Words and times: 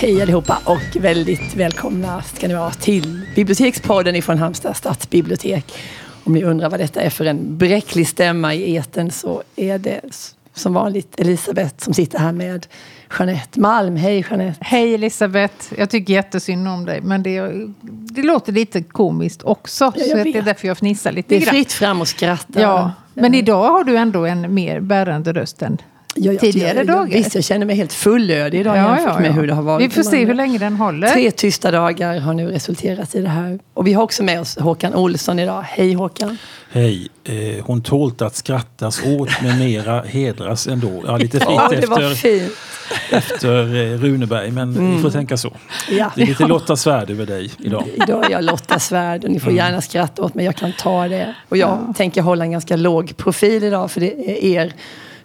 Hej 0.00 0.22
allihopa 0.22 0.58
och 0.64 0.96
väldigt 1.00 1.56
välkomna 1.56 2.22
ska 2.22 2.48
ni 2.48 2.54
vara 2.54 2.70
till 2.70 3.26
Bibliotekspodden 3.36 4.16
ifrån 4.16 4.38
Halmstad 4.38 4.76
stadsbibliotek. 4.76 5.72
Om 6.24 6.32
ni 6.32 6.44
undrar 6.44 6.70
vad 6.70 6.80
detta 6.80 7.00
är 7.00 7.10
för 7.10 7.24
en 7.24 7.58
bräcklig 7.58 8.08
stämma 8.08 8.54
i 8.54 8.74
eten 8.76 9.10
så 9.10 9.42
är 9.56 9.78
det 9.78 10.00
som 10.54 10.74
vanligt 10.74 11.20
Elisabeth 11.20 11.74
som 11.78 11.94
sitter 11.94 12.18
här 12.18 12.32
med 12.32 12.66
Jeanette 13.18 13.60
Malm. 13.60 13.96
Hej 13.96 14.26
Jeanette! 14.30 14.58
Hej 14.60 14.94
Elisabeth! 14.94 15.74
Jag 15.78 15.90
tycker 15.90 16.12
jättesynd 16.12 16.68
om 16.68 16.84
dig 16.84 17.00
men 17.00 17.22
det, 17.22 17.42
det 17.82 18.22
låter 18.22 18.52
lite 18.52 18.82
komiskt 18.82 19.42
också. 19.42 19.92
Ja, 19.96 20.04
så 20.04 20.16
det 20.16 20.38
är 20.38 20.42
därför 20.42 20.68
jag 20.68 20.78
fnissar 20.78 21.12
lite 21.12 21.28
Det 21.28 21.42
är 21.42 21.46
fritt 21.46 21.72
fram 21.72 22.00
och 22.00 22.08
skratta. 22.08 22.60
Ja, 22.60 22.92
men 23.14 23.34
idag 23.34 23.70
har 23.70 23.84
du 23.84 23.96
ändå 23.96 24.26
en 24.26 24.54
mer 24.54 24.80
bärande 24.80 25.32
röst 25.32 25.62
än 25.62 25.78
Ja, 26.14 26.32
tidigare 26.40 26.78
jag, 26.78 26.86
dagar. 26.86 27.18
Visst, 27.18 27.34
jag 27.34 27.44
känner 27.44 27.66
mig 27.66 27.76
helt 27.76 27.92
fullödig 27.92 28.60
idag 28.60 28.76
ja, 28.76 28.88
jämfört 28.88 29.06
ja, 29.06 29.14
ja. 29.14 29.20
med 29.20 29.34
hur 29.34 29.46
det 29.46 29.54
har 29.54 29.62
varit. 29.62 29.90
Vi 29.90 29.94
får 29.94 30.02
se 30.02 30.24
hur 30.24 30.34
länge 30.34 30.58
den 30.58 30.76
håller. 30.76 31.08
Tre 31.08 31.30
tysta 31.30 31.70
dagar 31.70 32.20
har 32.20 32.34
nu 32.34 32.50
resulterat 32.50 33.14
i 33.14 33.22
det 33.22 33.28
här. 33.28 33.58
Och 33.74 33.86
vi 33.86 33.92
har 33.92 34.02
också 34.02 34.22
med 34.22 34.40
oss 34.40 34.58
Håkan 34.58 34.94
Olsson 34.94 35.38
idag. 35.38 35.62
Hej 35.62 35.92
Håkan! 35.92 36.38
Hej! 36.72 37.08
Eh, 37.24 37.64
hon 37.64 37.82
tålt 37.82 38.22
att 38.22 38.36
skrattas 38.36 39.02
åt 39.04 39.42
med 39.42 39.58
mera 39.58 40.02
hedras 40.02 40.66
ändå. 40.66 41.02
Ja, 41.06 41.16
lite 41.16 41.40
fint 41.40 41.50
ja, 41.50 41.72
efter, 41.74 42.14
fint. 42.14 42.52
efter 43.10 43.76
eh, 43.76 43.98
Runeberg, 43.98 44.50
men 44.50 44.76
mm. 44.76 44.96
vi 44.96 45.02
får 45.02 45.10
tänka 45.10 45.36
så. 45.36 45.56
Ja. 45.90 46.12
Det 46.16 46.22
är 46.22 46.26
lite 46.26 46.46
Lotta 46.46 46.76
Svärd 46.76 47.10
över 47.10 47.26
dig 47.26 47.50
idag. 47.58 47.84
Idag 47.94 48.24
är 48.24 48.30
jag 48.30 48.44
Lotta 48.44 48.78
Svärd 48.78 49.24
och 49.24 49.30
ni 49.30 49.40
får 49.40 49.50
mm. 49.50 49.56
gärna 49.56 49.80
skratta 49.80 50.22
åt 50.22 50.34
mig, 50.34 50.44
jag 50.44 50.56
kan 50.56 50.72
ta 50.72 51.08
det. 51.08 51.34
Och 51.48 51.56
jag 51.56 51.78
ja. 51.88 51.94
tänker 51.96 52.22
hålla 52.22 52.44
en 52.44 52.50
ganska 52.50 52.76
låg 52.76 53.16
profil 53.16 53.64
idag 53.64 53.90
för 53.90 54.00
det 54.00 54.30
är 54.30 54.44
er 54.44 54.72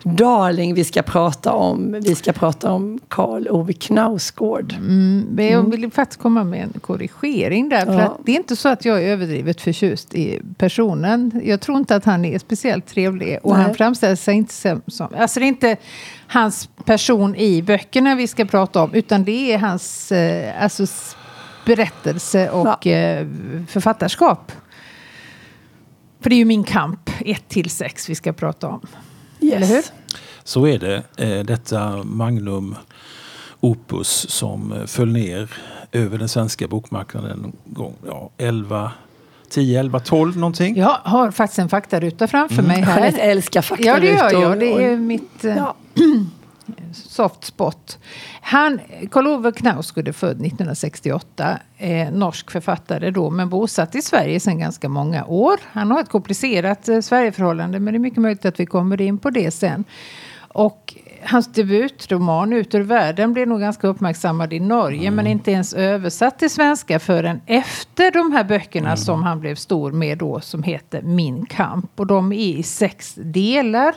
darling 0.06 0.74
vi 0.74 0.84
ska 0.84 1.02
prata 1.02 1.54
om. 1.54 2.00
Vi 2.04 2.16
ska 2.16 2.34
prata 2.34 2.72
om 2.72 3.00
Karl 3.08 3.48
Ove 3.48 3.74
Knausgård. 3.74 4.74
Mm, 4.74 5.28
men 5.32 5.48
jag 5.48 5.72
vill 5.72 5.92
faktiskt 5.92 6.22
komma 6.22 6.44
med 6.44 6.64
en 6.64 6.80
korrigering 6.80 7.70
där. 7.70 7.86
För 7.86 8.00
ja. 8.00 8.20
det 8.26 8.32
är 8.32 8.36
inte 8.36 8.56
så 8.56 8.70
att 8.70 8.86
jag 8.86 9.04
är 9.04 9.08
överdrivet 9.08 9.62
förtjust 9.62 10.16
i 10.16 10.42
personen. 10.58 11.42
Jag 11.44 11.62
tror 11.62 11.78
inte 11.78 11.96
att 11.96 12.06
han 12.06 12.26
är 12.26 12.40
speciellt 12.40 12.86
trevlig. 12.86 13.40
Och 13.44 13.54
Nej. 13.54 13.64
han 13.64 13.76
framställer 13.76 14.16
sig 14.16 14.36
inte 14.36 14.54
som... 14.88 15.08
Alltså 15.18 15.40
det 15.40 15.46
är 15.46 15.48
inte 15.48 15.78
hans 16.28 16.70
person 16.86 17.36
i 17.36 17.62
böckerna 17.62 18.16
vi 18.16 18.28
ska 18.28 18.46
prata 18.46 18.84
om. 18.84 18.94
Utan 18.94 19.24
det 19.24 19.54
är 19.54 19.58
hans 19.58 20.12
eh, 20.12 20.64
alltså, 20.64 20.86
berättelse 21.66 22.50
och 22.50 22.86
ja. 22.86 22.92
eh, 22.92 23.28
författarskap. 23.68 24.52
För 26.20 26.30
det 26.30 26.36
är 26.36 26.38
ju 26.38 26.46
min 26.46 26.64
kamp, 26.64 27.10
1 27.20 27.48
till 27.48 27.70
6, 27.70 28.10
vi 28.10 28.16
ska 28.16 28.34
prata 28.34 28.68
om. 28.68 28.82
Yes. 29.40 29.54
Eller 29.54 29.68
hur? 29.68 29.84
Så 30.44 30.68
är 30.68 30.80
det. 30.80 31.04
Eh, 31.18 31.46
detta 31.46 32.04
magnum 32.04 32.76
opus 33.60 34.30
som 34.30 34.72
eh, 34.72 34.86
föll 34.86 35.12
ner 35.12 35.50
över 35.92 36.18
den 36.18 36.30
svenska 36.30 36.68
bokmarknaden 36.68 37.54
gång 37.66 37.96
ja, 38.08 38.30
11 38.38 38.92
10, 39.50 39.80
11, 39.80 40.00
12 40.00 40.38
någonting. 40.38 40.78
Jag 40.78 40.98
har 41.04 41.32
faktiskt 41.32 41.60
en 41.60 41.70
faktaruta 41.70 42.28
framför 42.28 42.60
mm. 42.60 42.68
mig 42.68 42.82
här. 42.82 43.00
Jeanette 43.00 43.22
älskar 43.22 43.62
faktarutor. 43.62 44.06
Ja, 44.06 44.30
det 44.30 44.36
gör 44.36 44.42
jag. 44.42 44.60
Det 44.60 44.84
är 44.84 44.98
mitt 44.98 45.46
eh, 45.46 45.58
ja 45.58 45.76
soft 46.94 47.44
spot. 47.44 48.00
Han, 48.42 48.80
Karl 49.12 49.28
Ove 49.28 49.52
Knausgård 49.52 50.08
är 50.08 50.12
född 50.12 50.32
1968. 50.32 51.60
Eh, 51.78 52.12
norsk 52.12 52.52
författare 52.52 53.12
då, 53.12 53.30
men 53.30 53.50
bosatt 53.50 53.96
i 53.96 54.02
Sverige 54.02 54.40
sedan 54.40 54.60
ganska 54.60 54.90
många 54.90 55.26
år. 55.26 55.60
Han 55.64 55.92
har 55.92 56.02
ett 56.02 56.10
komplicerat 56.10 56.90
eh, 56.90 57.00
Sverigeförhållande, 57.00 57.80
men 57.80 57.94
det 57.94 57.98
är 57.98 58.00
mycket 58.00 58.22
möjligt 58.22 58.46
att 58.46 58.60
vi 58.60 58.66
kommer 58.66 59.02
in 59.02 59.18
på 59.18 59.30
det 59.30 59.52
sen. 59.52 59.84
Och 60.56 60.96
hans 61.26 61.54
debutroman 61.54 62.54
Ut 62.54 62.76
ur 62.76 62.82
världen 62.82 63.34
blev 63.34 63.48
nog 63.48 63.60
ganska 63.60 63.88
uppmärksammad 63.88 64.54
i 64.54 64.60
Norge 64.60 65.02
mm. 65.02 65.16
men 65.16 65.28
inte 65.28 65.52
ens 65.52 65.74
översatt 65.74 66.40
till 66.40 66.50
svenska 66.50 67.00
förrän 67.00 67.42
efter 67.46 68.12
de 68.12 68.32
här 68.32 68.44
böckerna 68.44 68.88
mm. 68.88 68.98
som 68.98 69.24
han 69.24 69.40
blev 69.40 69.56
stor 69.56 69.92
med 69.92 70.18
då 70.18 70.40
som 70.40 70.64
heter 70.64 71.02
Min 71.02 71.46
kamp. 71.46 72.00
Och 72.00 72.08
de 72.08 72.32
är 72.32 72.58
i 72.58 72.64
sex 72.64 73.16
delar 73.18 73.96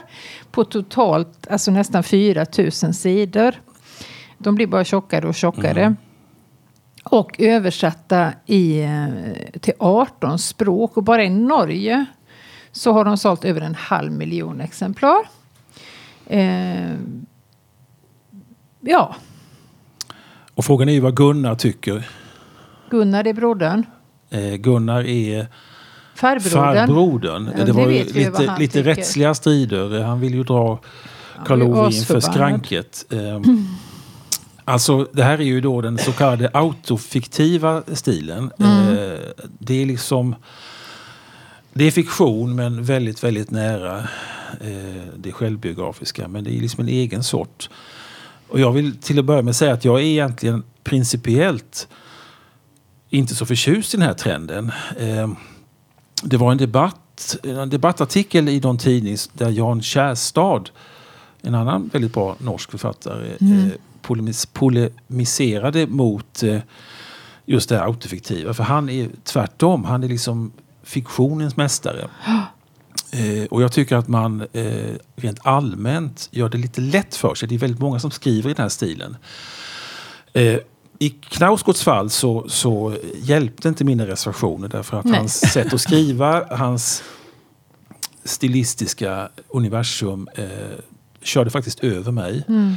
på 0.51 0.63
totalt 0.63 1.47
alltså 1.49 1.71
nästan 1.71 2.03
4 2.03 2.45
000 2.57 2.71
sidor. 2.71 3.55
De 4.37 4.55
blir 4.55 4.67
bara 4.67 4.83
tjockare 4.83 5.27
och 5.27 5.35
tjockare. 5.35 5.81
Mm. 5.81 5.97
Och 7.03 7.39
översatta 7.39 8.33
i, 8.45 8.81
eh, 8.81 9.59
till 9.59 9.73
18 9.79 10.39
språk. 10.39 10.97
Och 10.97 11.03
bara 11.03 11.23
i 11.23 11.29
Norge 11.29 12.05
så 12.71 12.91
har 12.93 13.05
de 13.05 13.17
sålt 13.17 13.45
över 13.45 13.61
en 13.61 13.75
halv 13.75 14.11
miljon 14.11 14.61
exemplar. 14.61 15.38
Eh, 16.29 16.95
ja. 18.81 19.15
Och 20.53 20.65
frågan 20.65 20.89
är 20.89 20.93
ju 20.93 20.99
vad 20.99 21.15
Gunnar 21.15 21.55
tycker. 21.55 22.07
Gunnar 22.89 23.27
är 23.27 23.33
brodern. 23.33 23.85
Eh, 24.29 24.55
Gunnar 24.55 25.03
är 25.07 25.47
farbrodern. 26.15 26.87
farbrodern. 26.87 27.49
Ja, 27.57 27.65
det, 27.65 27.71
var 27.71 27.89
ju 27.89 28.03
lite, 28.03 28.55
lite 28.59 28.83
rättsliga 28.83 29.33
strider. 29.33 30.03
Han 30.03 30.19
vill 30.19 30.33
ju 30.33 30.43
dra 30.43 30.79
Karl 31.45 31.61
Ove 31.61 31.95
inför 31.95 32.19
skranket. 32.19 33.05
Eh, 33.09 33.39
Alltså 34.69 35.07
det 35.13 35.23
här 35.23 35.37
är 35.37 35.43
ju 35.43 35.61
då 35.61 35.81
den 35.81 35.97
så 35.97 36.11
kallade 36.11 36.49
autofiktiva 36.53 37.83
stilen. 37.93 38.51
Mm. 38.59 38.97
Eh, 38.97 39.19
det 39.59 39.81
är 39.81 39.85
liksom 39.85 40.35
det 41.73 41.83
är 41.83 41.91
fiktion 41.91 42.55
men 42.55 42.83
väldigt, 42.83 43.23
väldigt 43.23 43.51
nära 43.51 44.07
det 45.15 45.31
självbiografiska. 45.31 46.27
Men 46.27 46.43
det 46.43 46.57
är 46.57 46.61
liksom 46.61 46.81
en 46.81 46.89
egen 46.89 47.23
sort. 47.23 47.69
Och 48.49 48.59
jag 48.59 48.71
vill 48.71 48.97
till 48.97 49.19
att 49.19 49.25
börja 49.25 49.41
med 49.41 49.55
säga 49.55 49.73
att 49.73 49.85
jag 49.85 49.99
är 49.99 50.03
egentligen 50.03 50.63
principiellt 50.83 51.87
inte 53.09 53.35
så 53.35 53.45
förtjust 53.45 53.93
i 53.93 53.97
den 53.97 54.05
här 54.05 54.13
trenden. 54.13 54.71
Eh, 54.97 55.29
det 56.23 56.37
var 56.37 56.51
en 56.51 56.57
debatt, 56.57 57.37
en 57.43 57.69
debattartikel 57.69 58.49
i 58.49 58.59
någon 58.59 58.77
tidning 58.77 59.17
där 59.33 59.49
Jan 59.49 59.81
Kärstad, 59.81 60.63
en 61.41 61.55
annan 61.55 61.89
väldigt 61.93 62.13
bra 62.13 62.35
norsk 62.39 62.71
författare, 62.71 63.37
mm. 63.41 63.65
eh, 63.65 63.71
polemis 64.01 64.45
polemiserade 64.45 65.87
mot 65.87 66.43
eh, 66.43 66.59
just 67.45 67.69
det 67.69 67.77
här 67.77 67.85
autofiktiva. 67.85 68.53
För 68.53 68.63
han 68.63 68.89
är 68.89 69.09
tvärtom, 69.23 69.83
han 69.83 70.03
är 70.03 70.07
liksom 70.07 70.51
fiktionens 70.83 71.57
mästare. 71.57 72.07
Eh, 73.11 73.45
och 73.45 73.61
jag 73.61 73.71
tycker 73.71 73.95
att 73.95 74.07
man 74.07 74.47
eh, 74.53 74.95
rent 75.15 75.39
allmänt 75.43 76.29
gör 76.31 76.49
det 76.49 76.57
lite 76.57 76.81
lätt 76.81 77.15
för 77.15 77.35
sig. 77.35 77.49
Det 77.49 77.55
är 77.55 77.59
väldigt 77.59 77.79
många 77.79 77.99
som 77.99 78.11
skriver 78.11 78.49
i 78.49 78.53
den 78.53 78.63
här 78.63 78.69
stilen. 78.69 79.17
Eh, 80.33 80.59
I 80.99 81.09
Knausgårds 81.09 81.83
fall 81.83 82.09
så, 82.09 82.49
så 82.49 82.95
hjälpte 83.15 83.67
inte 83.67 83.83
mina 83.83 84.07
reservationer 84.07 84.67
därför 84.67 84.99
att 84.99 85.05
Nej. 85.05 85.17
hans 85.17 85.51
sätt 85.51 85.73
att 85.73 85.81
skriva, 85.81 86.55
hans 86.55 87.03
stilistiska 88.23 89.29
universum 89.47 90.29
eh, 90.35 90.47
körde 91.21 91.49
faktiskt 91.49 91.79
över 91.79 92.11
mig. 92.11 92.43
Mm. 92.47 92.75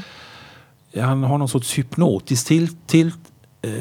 Han 1.00 1.22
har 1.22 1.38
någon 1.38 1.48
sorts 1.48 1.78
hypnotiskt 1.78 2.46
till, 2.46 2.68
till, 2.86 3.10
eh, 3.62 3.72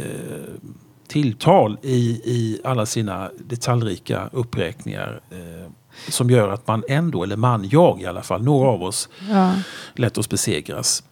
tilltal 1.08 1.78
i, 1.82 2.22
i 2.26 2.62
alla 2.64 2.86
sina 2.86 3.30
detaljrika 3.38 4.30
uppräkningar. 4.32 5.22
Eh, 5.30 5.72
som 6.10 6.30
gör 6.30 6.50
att 6.50 6.68
man 6.68 6.84
ändå, 6.90 7.24
eller 7.24 7.36
man, 7.38 7.70
jag 7.70 8.02
i 8.02 8.06
alla 8.06 8.22
fall, 8.22 8.44
några 8.44 8.70
av 8.70 8.84
oss, 8.84 9.10
ja. 9.30 9.54
lätt 9.96 10.18
oss 10.18 10.30
besegras. 10.30 11.04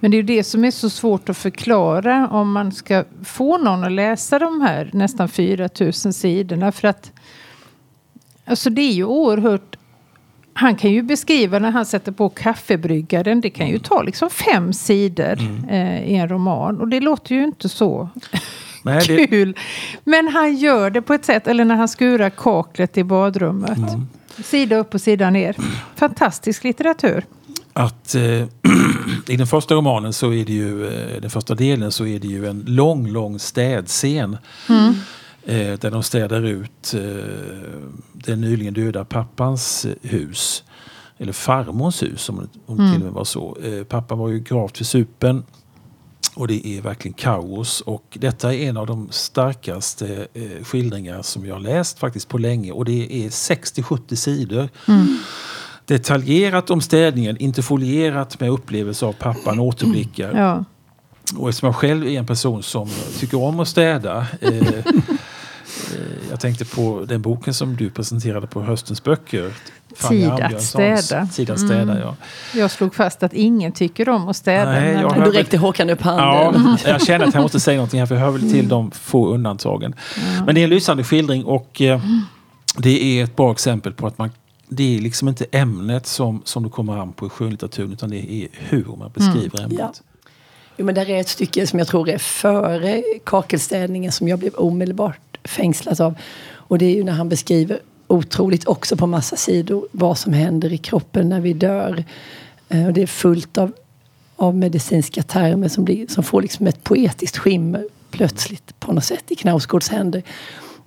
Men 0.00 0.10
det 0.10 0.14
är 0.14 0.18
ju 0.18 0.22
det 0.22 0.44
som 0.44 0.64
är 0.64 0.70
så 0.70 0.90
svårt 0.90 1.28
att 1.28 1.36
förklara 1.36 2.28
om 2.28 2.52
man 2.52 2.72
ska 2.72 3.04
få 3.24 3.58
någon 3.58 3.84
att 3.84 3.92
läsa 3.92 4.38
de 4.38 4.60
här 4.60 4.90
nästan 4.92 5.28
4000 5.28 6.12
sidorna. 6.12 6.72
För 6.72 6.88
att 6.88 7.12
alltså 8.44 8.70
det 8.70 8.82
är 8.82 8.92
ju 8.92 9.04
oerhört 9.04 9.76
han 10.56 10.76
kan 10.76 10.92
ju 10.92 11.02
beskriva 11.02 11.58
när 11.58 11.70
han 11.70 11.86
sätter 11.86 12.12
på 12.12 12.28
kaffebryggaren. 12.28 13.40
Det 13.40 13.50
kan 13.50 13.68
ju 13.68 13.78
ta 13.78 14.02
liksom 14.02 14.30
fem 14.30 14.72
sidor 14.72 15.38
mm. 15.40 15.68
eh, 15.68 16.04
i 16.04 16.14
en 16.14 16.28
roman. 16.28 16.80
Och 16.80 16.88
det 16.88 17.00
låter 17.00 17.34
ju 17.34 17.44
inte 17.44 17.68
så 17.68 18.08
Nej, 18.84 19.28
kul. 19.28 19.52
Det... 19.52 19.60
Men 20.04 20.28
han 20.28 20.56
gör 20.56 20.90
det 20.90 21.02
på 21.02 21.14
ett 21.14 21.24
sätt. 21.24 21.46
Eller 21.46 21.64
när 21.64 21.74
han 21.74 21.88
skurar 21.88 22.30
kaklet 22.30 22.98
i 22.98 23.04
badrummet. 23.04 23.78
Mm. 23.78 24.08
Sida 24.44 24.76
upp 24.76 24.94
och 24.94 25.00
sida 25.00 25.30
ner. 25.30 25.56
Fantastisk 25.96 26.64
litteratur. 26.64 27.24
Att 27.72 28.14
eh, 28.14 28.22
i 29.28 29.36
den 29.36 29.46
första 29.46 29.74
romanen 29.74 30.12
så 30.12 30.32
är 30.32 30.44
det 30.44 30.52
ju, 30.52 30.86
eh, 30.86 31.20
den 31.20 31.30
första 31.30 31.54
delen 31.54 31.92
så 31.92 32.06
är 32.06 32.18
det 32.18 32.28
ju 32.28 32.46
en 32.46 32.64
lång, 32.66 33.08
lång 33.08 33.38
städscen. 33.38 34.36
Mm. 34.68 34.94
Eh, 35.46 35.78
där 35.78 35.90
de 35.90 36.02
städar 36.02 36.42
ut 36.42 36.94
eh, 36.94 37.00
den 38.12 38.40
nyligen 38.40 38.74
döda 38.74 39.04
pappans 39.04 39.86
hus. 40.02 40.64
Eller 41.18 41.32
farmors 41.32 42.02
hus 42.02 42.28
om 42.28 42.36
det 42.36 42.72
mm. 42.72 42.92
till 42.92 43.00
och 43.00 43.06
med 43.06 43.12
var 43.12 43.24
så. 43.24 43.56
Eh, 43.62 43.84
pappa 43.84 44.14
var 44.14 44.28
ju 44.28 44.38
gravt 44.38 44.78
försupen. 44.78 45.44
Och 46.34 46.48
det 46.48 46.66
är 46.66 46.80
verkligen 46.80 47.14
kaos. 47.14 47.80
Och 47.80 48.04
detta 48.20 48.54
är 48.54 48.68
en 48.68 48.76
av 48.76 48.86
de 48.86 49.08
starkaste 49.10 50.26
eh, 50.34 50.64
skildringar 50.64 51.22
som 51.22 51.46
jag 51.46 51.62
läst 51.62 51.98
faktiskt 51.98 52.28
på 52.28 52.38
länge. 52.38 52.72
Och 52.72 52.84
det 52.84 53.24
är 53.24 53.28
60-70 53.28 54.14
sidor. 54.14 54.68
Mm. 54.88 55.18
Detaljerat 55.86 56.70
om 56.70 56.80
städningen, 56.80 57.36
inte 57.36 57.62
folierat 57.62 58.40
med 58.40 58.50
upplevelser 58.50 59.06
av 59.06 59.12
pappan, 59.12 59.60
återblickar. 59.60 60.32
Ja. 60.38 60.64
och 61.38 61.48
eftersom 61.48 61.66
jag 61.66 61.76
själv 61.76 62.06
är 62.06 62.18
en 62.18 62.26
person 62.26 62.62
som 62.62 62.90
tycker 63.18 63.42
om 63.42 63.60
att 63.60 63.68
städa. 63.68 64.26
Eh, 64.40 64.52
eh, 64.68 64.84
jag 66.30 66.40
tänkte 66.40 66.64
på 66.64 67.04
den 67.08 67.22
boken 67.22 67.54
som 67.54 67.76
du 67.76 67.90
presenterade 67.90 68.46
på 68.46 68.62
höstens 68.62 69.02
böcker. 69.02 69.52
Tid 70.08 70.30
att 70.30 70.62
städa. 70.62 71.26
Tid 71.26 71.50
att 71.50 71.60
städa 71.60 71.82
mm. 71.82 71.98
ja. 71.98 72.16
Jag 72.54 72.70
slog 72.70 72.94
fast 72.94 73.22
att 73.22 73.32
ingen 73.32 73.72
tycker 73.72 74.08
om 74.08 74.28
att 74.28 74.36
städa. 74.36 74.70
Nej, 74.70 74.92
jag 74.92 75.16
men... 75.16 75.24
Då 75.24 75.30
räckte 75.30 75.58
Håkan 75.58 75.90
upp 75.90 76.00
handen. 76.00 76.78
Ja, 76.84 76.90
jag 76.90 77.02
känner 77.06 77.26
att 77.26 77.34
jag 77.34 77.42
måste 77.42 77.60
säga 77.60 77.76
någonting 77.76 78.00
här 78.00 78.06
för 78.06 78.14
jag 78.14 78.22
hör 78.22 78.30
väl 78.30 78.40
till 78.40 78.54
mm. 78.54 78.68
de 78.68 78.90
få 78.90 79.26
undantagen. 79.26 79.94
Ja. 80.16 80.44
Men 80.44 80.54
det 80.54 80.60
är 80.60 80.64
en 80.64 80.70
lysande 80.70 81.04
skildring 81.04 81.44
och 81.44 81.80
eh, 81.80 82.00
det 82.76 83.20
är 83.20 83.24
ett 83.24 83.36
bra 83.36 83.52
exempel 83.52 83.92
på 83.92 84.06
att 84.06 84.18
man 84.18 84.30
det 84.68 84.96
är 84.96 85.00
liksom 85.00 85.28
inte 85.28 85.46
ämnet 85.52 86.06
som, 86.06 86.42
som 86.44 86.62
du 86.62 86.68
kommer 86.68 86.98
an 86.98 87.12
på 87.12 87.26
i 87.26 87.28
skönlitteraturen 87.28 87.92
utan 87.92 88.10
det 88.10 88.32
är 88.32 88.48
hur 88.52 88.84
man 88.98 89.10
beskriver 89.14 89.58
mm. 89.58 89.70
ämnet. 89.70 89.78
Ja. 89.78 89.92
Jo, 90.76 90.86
men 90.86 90.94
där 90.94 91.10
är 91.10 91.20
ett 91.20 91.28
stycke 91.28 91.66
som 91.66 91.78
jag 91.78 91.88
tror 91.88 92.08
är 92.08 92.18
före 92.18 93.02
kakelstädningen 93.24 94.12
som 94.12 94.28
jag 94.28 94.38
blev 94.38 94.54
omedelbart 94.54 95.38
fängslad 95.44 96.00
av. 96.00 96.14
Och 96.52 96.78
det 96.78 96.84
är 96.84 96.94
ju 96.94 97.04
när 97.04 97.12
han 97.12 97.28
beskriver 97.28 97.80
otroligt 98.06 98.66
också 98.66 98.96
på 98.96 99.06
massa 99.06 99.36
sidor 99.36 99.88
vad 99.92 100.18
som 100.18 100.32
händer 100.32 100.72
i 100.72 100.78
kroppen 100.78 101.28
när 101.28 101.40
vi 101.40 101.52
dör. 101.52 102.04
Eh, 102.68 102.86
och 102.86 102.92
det 102.92 103.02
är 103.02 103.06
fullt 103.06 103.58
av, 103.58 103.72
av 104.36 104.56
medicinska 104.56 105.22
termer 105.22 105.68
som, 105.68 105.84
blir, 105.84 106.06
som 106.06 106.24
får 106.24 106.42
liksom 106.42 106.66
ett 106.66 106.84
poetiskt 106.84 107.38
skimmer 107.38 107.88
plötsligt 108.10 108.80
på 108.80 108.92
något 108.92 109.04
sätt 109.04 109.24
i 109.28 109.34
Knausgårds 109.34 109.88
händer. 109.88 110.22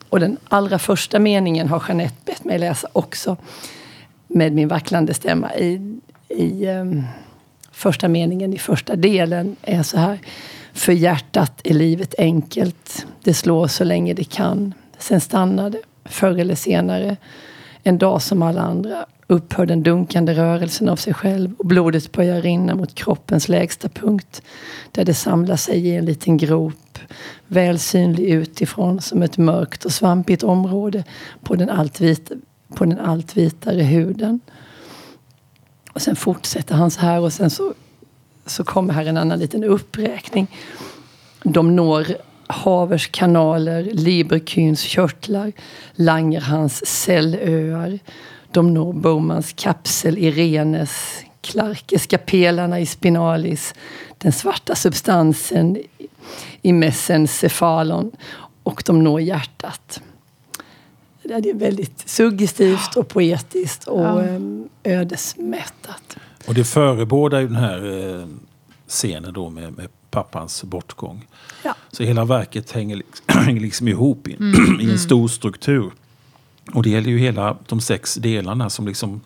Och 0.10 0.20
den 0.20 0.38
allra 0.48 0.80
första 0.80 1.20
meningen 1.20 1.68
har 1.68 1.84
Jeanette 1.88 2.16
bett 2.26 2.44
mig 2.44 2.60
läsa 2.60 2.88
också 2.94 3.38
med 4.28 4.54
min 4.54 4.68
vacklande 4.68 5.14
stämma. 5.14 5.56
I, 5.56 6.00
i 6.30 6.68
um, 6.68 7.04
första 7.72 8.08
meningen 8.08 8.54
i 8.54 8.58
första 8.58 8.96
delen 8.96 9.56
är 9.62 9.84
så 9.84 9.98
här. 9.98 10.20
För 10.74 10.94
hjärtat 10.94 11.62
är 11.64 11.74
livet 11.74 12.16
enkelt. 12.18 13.06
Det 13.24 13.34
slår 13.34 13.68
så 13.68 13.84
länge 13.84 14.14
det 14.14 14.24
kan. 14.24 14.74
Sen 14.98 15.22
stannar 15.22 15.70
det, 15.70 15.82
förr 16.10 16.40
eller 16.40 16.56
senare. 16.56 17.18
En 17.84 17.98
dag 17.98 18.22
som 18.22 18.42
alla 18.42 18.62
andra 18.62 19.06
upphör 19.28 19.66
den 19.66 19.84
dunkande 19.84 20.34
rörelsen 20.34 20.90
av 20.90 20.96
sig 20.96 21.14
själv 21.14 21.54
och 21.58 21.66
blodet 21.66 22.12
börjar 22.12 22.42
rinna 22.42 22.76
mot 22.76 22.96
kroppens 22.96 23.50
lägsta 23.50 23.90
punkt 23.90 24.42
där 24.92 25.06
det 25.06 25.14
samlar 25.14 25.56
sig 25.56 25.88
i 25.88 25.96
en 25.96 26.06
liten 26.06 26.38
grop 26.38 27.00
väl 27.48 27.80
synlig 27.80 28.30
utifrån 28.30 29.02
som 29.02 29.24
ett 29.24 29.38
mörkt 29.38 29.86
och 29.86 29.92
svampigt 29.92 30.44
område 30.44 31.04
på 31.44 31.56
den 31.56 31.70
allt, 31.70 32.02
vita, 32.02 32.36
på 32.76 32.86
den 32.86 33.00
allt 33.00 33.38
vitare 33.38 33.82
huden. 33.82 34.40
Och 35.94 36.02
sen 36.02 36.16
fortsätter 36.16 36.76
han 36.76 36.92
så 36.92 37.02
här 37.02 37.20
och 37.20 37.34
sen 37.34 37.50
så, 37.50 37.74
så 38.46 38.64
kommer 38.64 38.94
här 38.94 39.06
en 39.06 39.18
annan 39.18 39.40
liten 39.40 39.64
uppräkning. 39.64 40.48
De 41.44 41.76
når 41.76 42.08
Havers 42.48 43.08
kanaler, 43.08 43.84
Liberkyns 43.84 44.82
körtlar, 44.82 45.52
Langerhans 45.96 46.86
cellöar. 46.86 48.00
De 48.52 48.74
når 48.74 48.94
Bowmans 48.94 49.54
kapsel 49.54 50.18
i 50.18 50.32
Renes, 50.32 51.24
Clarkeska 51.42 52.18
pelarna 52.18 52.80
i 52.80 52.86
Spinalis, 52.86 53.74
den 54.18 54.32
svarta 54.32 54.76
substansen 54.76 55.78
i 56.62 56.74
mesencefalon 56.74 58.12
och 58.64 58.84
de 58.86 59.04
når 59.04 59.22
hjärtat. 59.22 60.02
Det 61.24 61.34
är 61.50 61.54
väldigt 61.54 62.10
suggestivt 62.10 62.96
och 62.96 63.08
poetiskt 63.08 63.88
och 63.88 64.02
ja. 64.02 64.22
Ehm, 64.24 64.70
ödesmättat. 64.84 66.18
Och 66.48 66.54
det 66.54 66.64
förebådar 66.64 67.40
ju 67.40 67.48
den 67.48 67.56
här 67.56 68.10
eh, 68.20 68.28
scenen 68.88 69.34
då 69.34 69.50
med, 69.50 69.74
med 69.74 69.88
pappans 70.12 70.64
bortgång. 70.64 71.28
Ja. 71.64 71.76
Så 71.92 72.04
hela 72.04 72.26
verket 72.26 72.72
hänger, 72.72 73.02
hänger 73.28 73.62
liksom 73.62 73.88
ihop 73.88 74.28
i, 74.28 74.36
mm. 74.36 74.54
i 74.80 74.84
en 74.84 74.90
mm. 74.90 74.98
stor 74.98 75.28
struktur. 75.28 75.92
Och 76.74 76.84
det 76.84 76.90
gäller 76.90 77.10
ju 77.10 77.18
hela 77.18 77.58
de 77.68 77.82
sex 77.82 78.16
delarna 78.16 78.70
som 78.70 78.88
liksom 78.88 79.22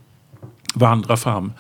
vandrar 0.76 1.16
fram 1.16 1.54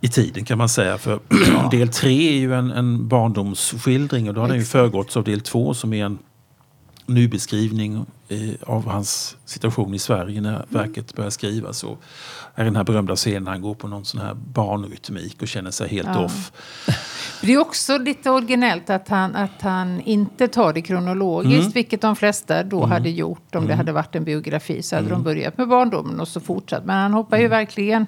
i 0.00 0.08
tiden 0.08 0.44
kan 0.44 0.58
man 0.58 0.68
säga. 0.68 0.98
För 0.98 1.20
ja. 1.28 1.68
del 1.70 1.88
tre 1.88 2.28
är 2.28 2.38
ju 2.38 2.54
en, 2.54 2.70
en 2.70 3.08
barndomsskildring 3.08 4.28
och 4.28 4.34
då 4.34 4.40
har 4.40 4.48
den 4.48 4.58
ju 4.58 4.64
föregåtts 4.64 5.16
av 5.16 5.24
del 5.24 5.40
två 5.40 5.74
som 5.74 5.92
är 5.92 6.04
en 6.04 6.18
nybeskrivning 7.06 8.06
eh, 8.28 8.50
av 8.62 8.88
hans 8.88 9.36
situation 9.44 9.94
i 9.94 9.98
Sverige 9.98 10.40
när 10.40 10.54
mm. 10.54 10.66
verket 10.68 11.14
börjar 11.14 11.30
skrivas. 11.30 11.84
Och 11.84 12.02
är 12.54 12.64
den 12.64 12.76
här 12.76 12.84
berömda 12.84 13.16
scenen 13.16 13.46
han 13.46 13.60
går 13.60 13.74
på 13.74 13.88
någon 13.88 14.04
sån 14.04 14.20
här 14.20 14.34
barnrytmik 14.34 15.42
och 15.42 15.48
känner 15.48 15.70
sig 15.70 15.88
helt 15.88 16.08
ja. 16.08 16.24
off. 16.24 16.52
Det 17.42 17.52
är 17.52 17.58
också 17.58 17.98
lite 17.98 18.30
originellt 18.30 18.90
att 18.90 19.08
han, 19.08 19.36
att 19.36 19.62
han 19.62 20.00
inte 20.00 20.48
tar 20.48 20.72
det 20.72 20.82
kronologiskt, 20.82 21.60
mm. 21.60 21.70
vilket 21.70 22.00
de 22.00 22.16
flesta 22.16 22.62
då 22.62 22.78
mm. 22.78 22.90
hade 22.90 23.10
gjort 23.10 23.54
om 23.54 23.58
mm. 23.58 23.68
det 23.68 23.74
hade 23.74 23.92
varit 23.92 24.14
en 24.14 24.24
biografi. 24.24 24.82
Så 24.82 24.96
hade 24.96 25.08
de 25.08 25.12
mm. 25.12 25.24
börjat 25.24 25.58
med 25.58 25.68
barndomen 25.68 26.20
och 26.20 26.28
så 26.28 26.40
fortsatt. 26.40 26.84
Men 26.84 26.96
han 26.96 27.12
hoppar 27.12 27.36
ju 27.36 27.44
mm. 27.44 27.50
verkligen 27.50 28.06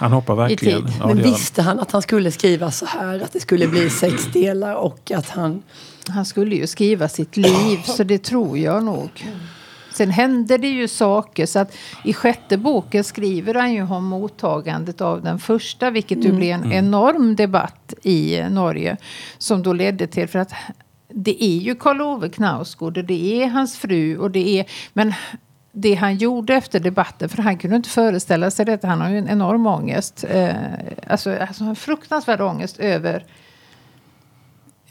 han 0.00 0.12
hoppar 0.12 0.34
verkligen. 0.34 0.88
Ja, 0.98 1.06
Men 1.06 1.22
visste 1.22 1.62
han 1.62 1.80
att 1.80 1.92
han 1.92 2.02
skulle 2.02 2.30
skriva 2.30 2.70
så 2.70 2.86
här? 2.86 3.20
Att 3.20 3.32
det 3.32 3.40
skulle 3.40 3.68
bli 3.68 3.90
sex 3.90 4.26
delar 4.32 4.74
och 4.74 5.10
att 5.10 5.28
han... 5.28 5.62
Han 6.08 6.24
skulle 6.24 6.56
ju 6.56 6.66
skriva 6.66 7.08
sitt 7.08 7.36
liv, 7.36 7.78
så 7.84 8.04
det 8.04 8.18
tror 8.18 8.58
jag 8.58 8.84
nog. 8.84 9.10
Sen 9.92 10.10
hände 10.10 10.58
det 10.58 10.68
ju 10.68 10.88
saker. 10.88 11.46
Så 11.46 11.58
att 11.58 11.76
I 12.04 12.12
sjätte 12.12 12.56
boken 12.56 13.04
skriver 13.04 13.54
han 13.54 13.72
ju 13.72 13.82
om 13.82 14.04
mottagandet 14.04 15.00
av 15.00 15.22
den 15.22 15.38
första. 15.38 15.90
Vilket 15.90 16.24
mm. 16.24 16.36
blev 16.36 16.54
en 16.54 16.64
mm. 16.64 16.72
enorm 16.72 17.36
debatt 17.36 17.94
i 18.02 18.42
Norge. 18.50 18.96
Som 19.38 19.62
då 19.62 19.72
ledde 19.72 20.06
till, 20.06 20.28
för 20.28 20.38
att 20.38 20.52
det 21.08 21.44
är 21.44 21.58
ju 21.58 21.74
Karl 21.74 22.00
Ove 22.00 22.28
Knausgård 22.28 22.98
och 22.98 23.04
det 23.04 23.42
är 23.42 23.46
hans 23.46 23.78
fru. 23.78 24.18
Och 24.18 24.30
det 24.30 24.58
är, 24.58 24.66
men 24.92 25.12
det 25.72 25.94
han 25.94 26.16
gjorde 26.16 26.54
efter 26.54 26.80
debatten, 26.80 27.28
för 27.28 27.42
han 27.42 27.58
kunde 27.58 27.76
inte 27.76 27.88
föreställa 27.88 28.50
sig 28.50 28.66
detta. 28.66 28.86
Han 28.86 29.00
har 29.00 29.10
ju 29.10 29.18
en 29.18 29.28
enorm 29.28 29.66
ångest. 29.66 30.24
Eh, 30.30 30.54
alltså, 31.06 31.36
alltså 31.36 31.64
en 31.64 31.76
fruktansvärd 31.76 32.40
ångest 32.40 32.78
över 32.78 33.24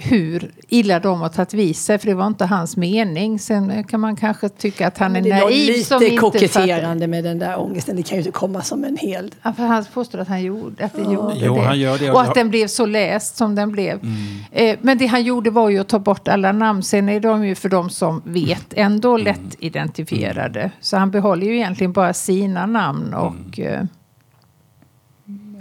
hur 0.01 0.51
illa 0.67 0.99
de 0.99 1.21
har 1.21 1.29
tagit 1.29 1.53
vid 1.53 1.75
sig, 1.75 1.97
för 1.97 2.07
det 2.07 2.13
var 2.13 2.27
inte 2.27 2.45
hans 2.45 2.77
mening. 2.77 3.39
Sen 3.39 3.83
kan 3.83 3.99
man 3.99 4.15
kanske 4.15 4.49
tycka 4.49 4.87
att 4.87 4.97
han 4.97 5.15
är, 5.15 5.21
naiv 5.21 5.67
lite 5.67 5.83
som 5.83 6.03
inte 6.03 6.17
koketterande 6.17 7.07
med 7.07 7.23
den 7.23 7.39
där 7.39 7.59
ångesten. 7.59 7.95
Det 7.95 8.03
kan 8.03 8.17
ju 8.17 8.19
inte 8.19 8.31
komma 8.31 8.61
som 8.61 8.83
en 8.83 8.97
hel... 8.97 9.31
Ja, 9.41 9.53
för 9.53 9.63
han 9.63 9.85
påstår 9.93 10.19
att 10.19 10.27
han 10.27 10.43
gjorde, 10.43 10.85
att 10.85 10.93
det 10.93 11.01
ja. 11.01 11.13
gjorde 11.13 11.35
jo, 11.37 11.55
det. 11.55 11.61
Han 11.61 11.79
gör 11.79 11.97
det. 11.97 12.11
Och 12.11 12.21
att 12.21 12.35
den 12.35 12.49
blev 12.49 12.67
så 12.67 12.85
läst 12.85 13.37
som 13.37 13.55
den 13.55 13.71
blev. 13.71 13.99
Mm. 14.03 14.15
Eh, 14.51 14.77
men 14.81 14.97
det 14.97 15.05
han 15.05 15.23
gjorde 15.23 15.49
var 15.49 15.69
ju 15.69 15.79
att 15.79 15.87
ta 15.87 15.99
bort 15.99 16.27
alla 16.27 16.51
namn. 16.51 16.83
Sen 16.83 17.09
är 17.09 17.19
de 17.19 17.45
ju 17.45 17.55
för 17.55 17.69
de 17.69 17.89
som 17.89 18.21
vet 18.25 18.73
ändå 18.73 19.09
mm. 19.13 19.23
lätt 19.23 19.55
identifierade. 19.59 20.59
Mm. 20.59 20.71
Så 20.79 20.97
han 20.97 21.11
behåller 21.11 21.47
ju 21.47 21.55
egentligen 21.55 21.93
bara 21.93 22.13
sina 22.13 22.65
namn 22.65 23.13
och... 23.13 23.59
Mm. 23.59 23.73
Eh, 23.73 23.85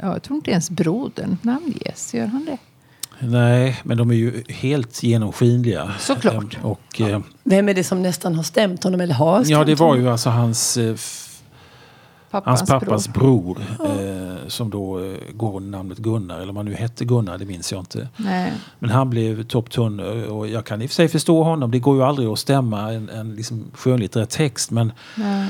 ja, 0.03 0.13
jag 0.13 0.23
tror 0.23 0.37
inte 0.37 0.51
ens 0.51 0.71
brodern 0.71 1.37
namnges. 1.43 2.15
Gör 2.15 2.27
han 2.27 2.45
det? 2.45 2.59
Nej, 3.21 3.81
men 3.83 3.97
de 3.97 4.11
är 4.11 4.15
ju 4.15 4.43
helt 4.49 5.03
genomskinliga. 5.03 5.93
Såklart. 5.99 6.57
Ehm, 6.57 6.65
och, 6.65 7.01
eh, 7.01 7.21
Vem 7.45 7.69
är 7.69 7.75
det 7.75 7.85
som 7.85 8.03
nästan 8.03 8.35
har 8.35 8.43
stämt 8.43 8.85
honom 8.85 9.01
eller 9.01 9.15
har 9.15 9.45
stämt 9.45 9.51
Ja, 9.51 9.65
det 9.65 9.75
var 9.75 9.97
ju 9.97 10.09
alltså 10.09 10.31
hans, 10.31 10.77
eh, 10.77 10.97
pappas 12.31 12.61
hans 12.61 12.71
pappas 12.71 13.09
bror, 13.09 13.59
bror 13.79 14.01
eh, 14.01 14.37
som 14.49 14.71
då 14.71 14.99
eh, 14.99 15.15
går 15.33 15.57
under 15.57 15.79
namnet 15.79 15.99
Gunnar. 15.99 16.37
Eller 16.37 16.51
om 16.51 16.57
han 16.57 16.67
nu 16.67 16.75
hette 16.75 17.05
Gunnar, 17.05 17.39
det 17.39 17.45
minns 17.45 17.73
jag 17.73 17.81
inte. 17.81 18.09
Nej. 18.17 18.53
Men 18.79 18.91
han 18.91 19.11
blev 19.11 19.43
topptunn 19.43 20.01
och 20.27 20.49
jag 20.49 20.67
kan 20.67 20.83
i 20.83 20.87
och 20.87 20.91
för 20.91 20.95
sig 20.95 21.09
förstå 21.09 21.43
honom. 21.43 21.71
Det 21.71 21.79
går 21.79 21.97
ju 21.97 22.03
aldrig 22.03 22.29
att 22.29 22.39
stämma 22.39 22.93
en, 22.93 23.09
en 23.09 23.35
liksom 23.37 23.65
skönlitterär 23.75 24.27
text. 24.27 24.71
Men 24.71 24.93
Nej. 25.15 25.47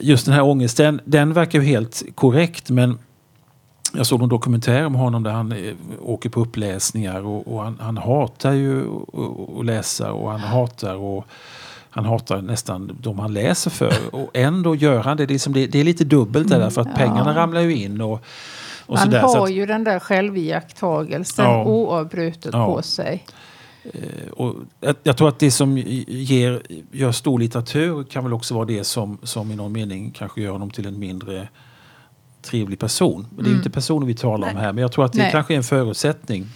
just 0.00 0.24
den 0.24 0.34
här 0.34 0.42
ångesten, 0.42 1.00
den 1.04 1.32
verkar 1.32 1.58
ju 1.58 1.64
helt 1.64 2.02
korrekt. 2.14 2.70
Men 2.70 2.98
jag 3.92 4.06
såg 4.06 4.22
en 4.22 4.28
dokumentär 4.28 4.86
om 4.86 4.94
honom 4.94 5.22
där 5.22 5.30
han 5.30 5.52
eh, 5.52 5.74
åker 6.00 6.28
på 6.28 6.40
uppläsningar 6.40 7.26
och, 7.26 7.54
och 7.54 7.62
han, 7.62 7.78
han, 7.80 7.96
hatar 7.96 8.52
ju 8.52 8.84
att 9.58 9.66
läsa 9.66 10.12
och 10.12 10.30
han 10.30 10.40
hatar 10.40 10.94
och 10.94 11.26
han 11.90 12.04
hatar 12.04 12.42
nästan 12.42 12.96
de 13.00 13.18
han 13.18 13.32
läser 13.32 13.70
för. 13.70 14.14
Och 14.14 14.30
ändå 14.34 14.74
gör 14.74 15.00
han 15.00 15.16
det. 15.16 15.26
Det 15.26 15.32
är, 15.32 15.34
liksom, 15.34 15.52
det, 15.52 15.66
det 15.66 15.78
är 15.80 15.84
lite 15.84 16.04
dubbelt 16.04 16.48
där 16.48 16.70
för 16.70 16.80
att 16.80 16.86
mm, 16.86 16.98
pengarna 16.98 17.34
ramlar 17.34 17.60
ju 17.60 17.76
in. 17.76 18.00
Och, 18.00 18.20
och 18.86 18.98
han 18.98 19.12
har 19.12 19.44
att, 19.44 19.52
ju 19.52 19.66
den 19.66 19.84
där 19.84 19.98
själviakttagelsen 19.98 21.44
ja, 21.44 21.64
oavbrutet 21.64 22.52
ja. 22.52 22.66
på 22.66 22.82
sig. 22.82 23.24
Eh, 23.84 24.30
och 24.30 24.54
jag, 24.80 24.96
jag, 25.02 25.16
tror 25.16 25.28
att 25.28 25.38
det 25.38 25.50
som 25.50 25.78
ger, 25.78 26.62
gör 26.92 27.12
stor 27.12 27.38
litteratur 27.38 28.04
kan 28.04 28.24
väl 28.24 28.32
också 28.32 28.54
vara 28.54 28.64
det 28.64 28.84
som, 28.84 29.18
som 29.22 29.50
i 29.50 29.56
någon 29.56 29.72
mening 29.72 30.10
kanske 30.10 30.40
gör 30.40 30.52
honom 30.52 30.70
till 30.70 30.86
en 30.86 30.98
mindre 30.98 31.48
trevlig 32.48 32.78
person. 32.78 33.26
Men 33.30 33.36
det 33.36 33.48
är 33.48 33.52
mm. 33.52 33.58
inte 33.58 33.70
personer 33.70 34.06
vi 34.06 34.14
talar 34.14 34.46
Nej. 34.46 34.56
om 34.56 34.60
här. 34.60 34.72
Men 34.72 34.82
jag 34.82 34.92
tror 34.92 35.04
att 35.04 35.12
det 35.12 35.18
Nej. 35.18 35.32
kanske 35.32 35.54
är 35.54 35.56
en 35.56 35.62
förutsättning. 35.62 36.46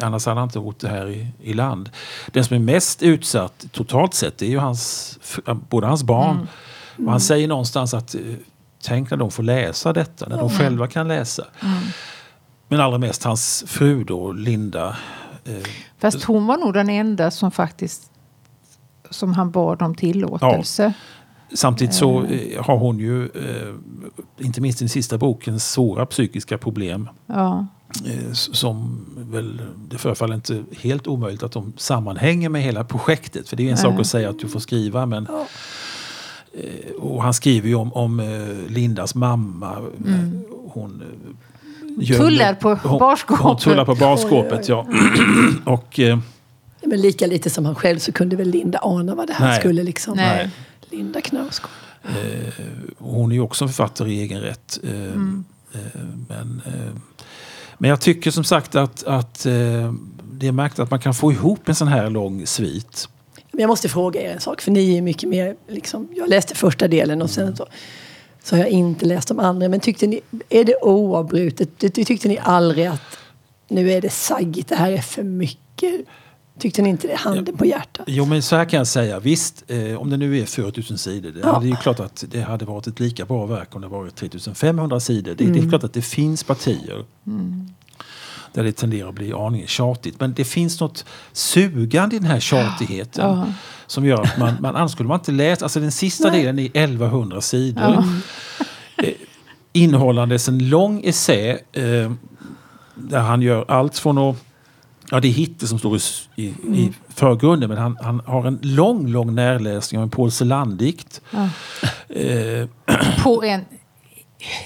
Annars 0.00 0.26
hade 0.26 0.40
han 0.40 0.48
inte 0.48 0.58
bott 0.58 0.82
här 0.82 1.08
i, 1.08 1.26
i 1.40 1.52
land. 1.52 1.90
Den 2.32 2.44
som 2.44 2.56
är 2.56 2.60
mest 2.60 3.02
utsatt 3.02 3.64
totalt 3.72 4.14
sett 4.14 4.42
är 4.42 4.46
ju 4.46 4.58
hans, 4.58 5.18
både 5.68 5.86
hans 5.86 6.02
barn. 6.02 6.36
Mm. 6.36 6.46
Mm. 6.96 7.06
Och 7.06 7.12
han 7.12 7.20
säger 7.20 7.48
någonstans 7.48 7.94
att 7.94 8.14
eh, 8.14 8.20
tänk 8.82 9.10
när 9.10 9.16
de 9.16 9.30
får 9.30 9.42
läsa 9.42 9.92
detta, 9.92 10.28
när 10.28 10.38
de 10.38 10.50
själva 10.50 10.86
kan 10.86 11.08
läsa. 11.08 11.44
Mm. 11.62 11.82
Men 12.68 12.80
allra 12.80 12.98
mest 12.98 13.24
hans 13.24 13.64
fru 13.66 14.04
då, 14.04 14.32
Linda 14.32 14.96
Fast 15.98 16.24
hon 16.24 16.46
var 16.46 16.56
nog 16.56 16.74
den 16.74 16.88
enda 16.88 17.30
som 17.30 17.50
faktiskt 17.50 18.10
som 19.10 19.32
han 19.32 19.50
bad 19.50 19.82
om 19.82 19.94
tillåtelse. 19.94 20.82
Ja. 20.82 20.92
Samtidigt 21.54 21.94
så 21.94 22.24
eh. 22.24 22.64
har 22.64 22.76
hon 22.76 22.98
ju, 22.98 23.28
inte 24.38 24.60
minst 24.60 24.80
i 24.80 24.84
den 24.84 24.88
sista 24.88 25.18
boken, 25.18 25.60
svåra 25.60 26.06
psykiska 26.06 26.58
problem. 26.58 27.08
Ja. 27.26 27.66
Som 28.32 29.06
väl, 29.16 29.62
det 29.88 29.98
förefaller 29.98 30.34
inte 30.34 30.64
helt 30.80 31.06
omöjligt 31.06 31.42
att 31.42 31.52
de 31.52 31.72
sammanhänger 31.76 32.48
med 32.48 32.62
hela 32.62 32.84
projektet. 32.84 33.48
För 33.48 33.56
det 33.56 33.66
är 33.66 33.70
en 33.70 33.76
sak 33.76 34.00
att 34.00 34.06
säga 34.06 34.28
att 34.28 34.38
du 34.38 34.48
får 34.48 34.60
skriva 34.60 35.06
men 35.06 35.26
ja. 35.30 35.46
Och 36.98 37.22
han 37.22 37.34
skriver 37.34 37.68
ju 37.68 37.74
om, 37.74 37.92
om 37.92 38.40
Lindas 38.68 39.14
mamma. 39.14 39.78
Mm. 40.06 40.44
Hon 40.68 41.02
Tullar 42.06 42.54
på 42.54 42.98
barskåpet. 42.98 43.42
Hon, 43.42 43.50
hon 43.50 43.58
tullar 43.58 43.84
på 43.84 43.94
barskåpet, 43.94 44.68
ja. 44.68 44.86
och, 45.64 46.00
eh, 46.00 46.18
men 46.82 47.00
lika 47.00 47.26
lite 47.26 47.50
som 47.50 47.64
han 47.64 47.74
själv 47.74 47.98
så 47.98 48.12
kunde 48.12 48.36
väl 48.36 48.48
Linda 48.48 48.78
ana 48.82 49.14
vad 49.14 49.26
det 49.26 49.32
här 49.32 49.46
nej, 49.48 49.60
skulle 49.60 49.82
liksom. 49.82 50.16
Nej. 50.16 50.50
Linda 50.92 51.20
Knausgård. 51.20 51.70
Eh, 52.04 52.64
hon 52.98 53.30
är 53.30 53.34
ju 53.34 53.40
också 53.40 53.66
författare 53.66 54.12
i 54.12 54.20
egen 54.20 54.40
rätt. 54.40 54.78
Eh, 54.84 54.90
mm. 54.90 55.44
eh, 55.74 56.00
men, 56.28 56.62
eh, 56.66 56.94
men 57.78 57.90
jag 57.90 58.00
tycker 58.00 58.30
som 58.30 58.44
sagt 58.44 58.74
att, 58.74 59.04
att 59.04 59.46
eh, 59.46 59.92
det 60.32 60.48
är 60.48 60.52
märkligt 60.52 60.78
att 60.78 60.90
man 60.90 61.00
kan 61.00 61.14
få 61.14 61.32
ihop 61.32 61.68
en 61.68 61.74
sån 61.74 61.88
här 61.88 62.10
lång 62.10 62.46
svit. 62.46 63.08
jag 63.50 63.68
måste 63.68 63.88
fråga 63.88 64.22
er 64.22 64.34
en 64.34 64.40
sak, 64.40 64.60
för 64.60 64.70
ni 64.70 64.96
är 64.96 65.02
mycket 65.02 65.28
mer... 65.28 65.56
Liksom, 65.68 66.08
jag 66.16 66.28
läste 66.28 66.54
första 66.54 66.88
delen 66.88 67.22
och 67.22 67.30
sen 67.30 67.56
så 67.56 67.66
så 68.44 68.56
har 68.56 68.60
jag 68.60 68.68
inte 68.68 69.06
läst 69.06 69.28
de 69.28 69.38
andra. 69.38 69.68
Men 69.68 69.80
tyckte 69.80 70.06
ni, 70.06 70.20
är 70.48 70.64
det 70.64 70.76
oavbrutet? 70.82 71.94
Tyckte 71.94 72.28
ni 72.28 72.38
aldrig 72.42 72.86
att 72.86 73.18
nu 73.68 73.92
är 73.92 74.00
det 74.00 74.10
saggigt, 74.10 74.68
det 74.68 74.76
här 74.76 74.92
är 74.92 74.98
för 75.00 75.22
mycket? 75.22 76.00
Tyckte 76.58 76.82
ni 76.82 76.88
inte 76.88 77.06
det? 77.06 77.16
Handen 77.16 77.56
på 77.56 77.66
hjärtat? 77.66 78.04
Jo, 78.06 78.24
men 78.24 78.42
så 78.42 78.56
här 78.56 78.64
kan 78.64 78.78
jag 78.78 78.86
säga. 78.86 79.20
Visst, 79.20 79.64
eh, 79.66 80.00
om 80.00 80.10
det 80.10 80.16
nu 80.16 80.38
är 80.38 80.46
4000 80.46 80.98
sidor. 80.98 81.30
Det 81.30 81.40
ja. 81.40 81.62
är 81.62 81.66
ju 81.66 81.76
klart 81.76 82.00
att 82.00 82.24
det 82.28 82.40
hade 82.40 82.64
varit 82.64 82.86
ett 82.86 83.00
lika 83.00 83.24
bra 83.24 83.46
verk 83.46 83.74
om 83.74 83.80
det 83.80 83.88
varit 83.88 84.16
3500 84.16 85.00
sidor. 85.00 85.34
Det, 85.34 85.44
mm. 85.44 85.52
det 85.52 85.58
är 85.58 85.60
mm. 85.60 85.70
klart 85.70 85.84
att 85.84 85.92
det 85.92 86.02
finns 86.02 86.44
partier. 86.44 87.04
Mm. 87.26 87.68
Där 88.52 88.64
det 88.64 88.72
tenderar 88.72 89.08
att 89.08 89.14
bli 89.14 89.32
aningen 89.32 89.66
tjatigt. 89.66 90.20
Men 90.20 90.34
det 90.34 90.44
finns 90.44 90.80
något 90.80 91.04
sugande 91.32 92.16
i 92.16 92.18
den 92.18 92.28
här 92.28 92.40
tjatigheten. 92.40 93.24
Ja. 93.24 93.46
Som 93.86 94.06
gör 94.06 94.22
att 94.22 94.38
man, 94.38 94.54
man 94.60 94.76
annars 94.76 94.92
skulle 94.92 95.08
man 95.08 95.18
inte 95.18 95.32
läsa, 95.32 95.64
alltså 95.64 95.80
den 95.80 95.92
sista 95.92 96.30
Nej. 96.30 96.40
delen 96.40 96.58
är 96.58 96.66
1100 96.66 97.40
sidor. 97.40 97.82
Ja. 97.82 98.04
Eh, 98.96 99.14
innehållandes 99.72 100.48
en 100.48 100.68
lång 100.68 101.02
essä 101.04 101.58
eh, 101.72 102.12
där 102.94 103.20
han 103.20 103.42
gör 103.42 103.64
allt 103.68 103.98
från 103.98 104.18
att 104.18 104.36
Ja, 105.10 105.20
det 105.20 105.28
är 105.28 105.32
Hitler 105.32 105.68
som 105.68 105.78
står 105.78 105.96
i, 105.96 106.00
i, 106.36 106.54
mm. 106.62 106.74
i 106.74 106.92
förgrunden 107.08 107.68
men 107.68 107.78
han, 107.78 107.98
han, 108.02 108.22
har 108.26 108.46
en 108.46 108.58
lång, 108.62 109.08
lång 109.08 109.34
närläsning 109.34 109.98
av 109.98 110.02
en 110.02 110.10
Paul 110.10 110.30
Celan-dikt. 110.30 111.20
Ja. 111.30 111.48
Eh, 112.16 112.68
på 113.24 113.44
en 113.44 113.64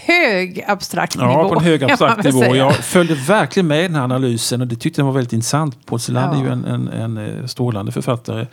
hög 0.06 0.64
abstrakt 0.66 1.16
nivå. 1.16 1.30
Ja, 1.30 1.48
på 1.48 1.54
en 1.54 1.64
hög 1.64 1.84
abstrakt 1.90 2.24
nivå. 2.24 2.56
Jag 2.56 2.76
följde 2.76 3.14
verkligen 3.14 3.66
med 3.66 3.80
i 3.80 3.82
den 3.82 3.94
här 3.94 4.02
analysen 4.02 4.60
och 4.60 4.66
det 4.66 4.76
tyckte 4.76 5.00
jag 5.00 5.06
var 5.06 5.12
väldigt 5.12 5.32
intressant. 5.32 5.86
Paul 5.86 6.00
Celan 6.00 6.32
ja. 6.32 6.40
är 6.40 6.44
ju 6.44 6.52
en, 6.52 6.64
en, 6.64 6.88
en 6.88 7.16
eh, 7.18 7.46
strålande 7.46 7.92
författare. 7.92 8.46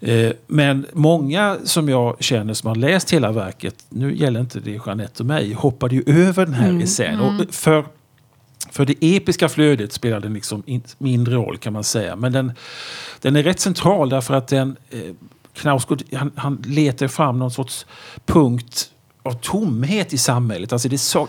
Eh, 0.00 0.32
men 0.46 0.86
många 0.92 1.56
som 1.64 1.88
jag 1.88 2.16
känner 2.20 2.54
som 2.54 2.68
har 2.68 2.76
läst 2.76 3.10
hela 3.10 3.32
verket, 3.32 3.74
nu 3.88 4.16
gäller 4.16 4.40
inte 4.40 4.60
det 4.60 4.80
Jeanette 4.86 5.22
och 5.22 5.26
mig, 5.26 5.52
hoppade 5.52 5.94
ju 5.94 6.02
över 6.06 6.44
den 6.46 6.54
här 6.54 6.68
mm. 6.68 6.82
essän. 6.82 7.14
Mm. 7.14 7.26
Och 7.26 7.54
för, 7.54 7.84
för 8.72 8.84
det 8.84 8.96
episka 9.00 9.48
flödet 9.48 9.92
spelar 9.92 10.20
den 10.20 10.34
liksom 10.34 10.62
mindre 10.98 11.34
roll 11.34 11.58
kan 11.58 11.72
man 11.72 11.84
säga. 11.84 12.16
Men 12.16 12.32
den, 12.32 12.52
den 13.20 13.36
är 13.36 13.42
rätt 13.42 13.60
central 13.60 14.08
därför 14.08 14.34
att 14.34 14.48
den 14.48 14.76
eh, 14.90 15.00
Knausgård, 15.52 16.02
han, 16.12 16.32
han 16.36 16.62
letar 16.66 17.08
fram 17.08 17.38
någon 17.38 17.50
sorts 17.50 17.86
punkt 18.26 18.90
av 19.22 19.32
tomhet 19.32 20.12
i 20.12 20.18
samhället. 20.18 20.72
Alltså 20.72 20.88
det 20.88 20.98
så, 20.98 21.28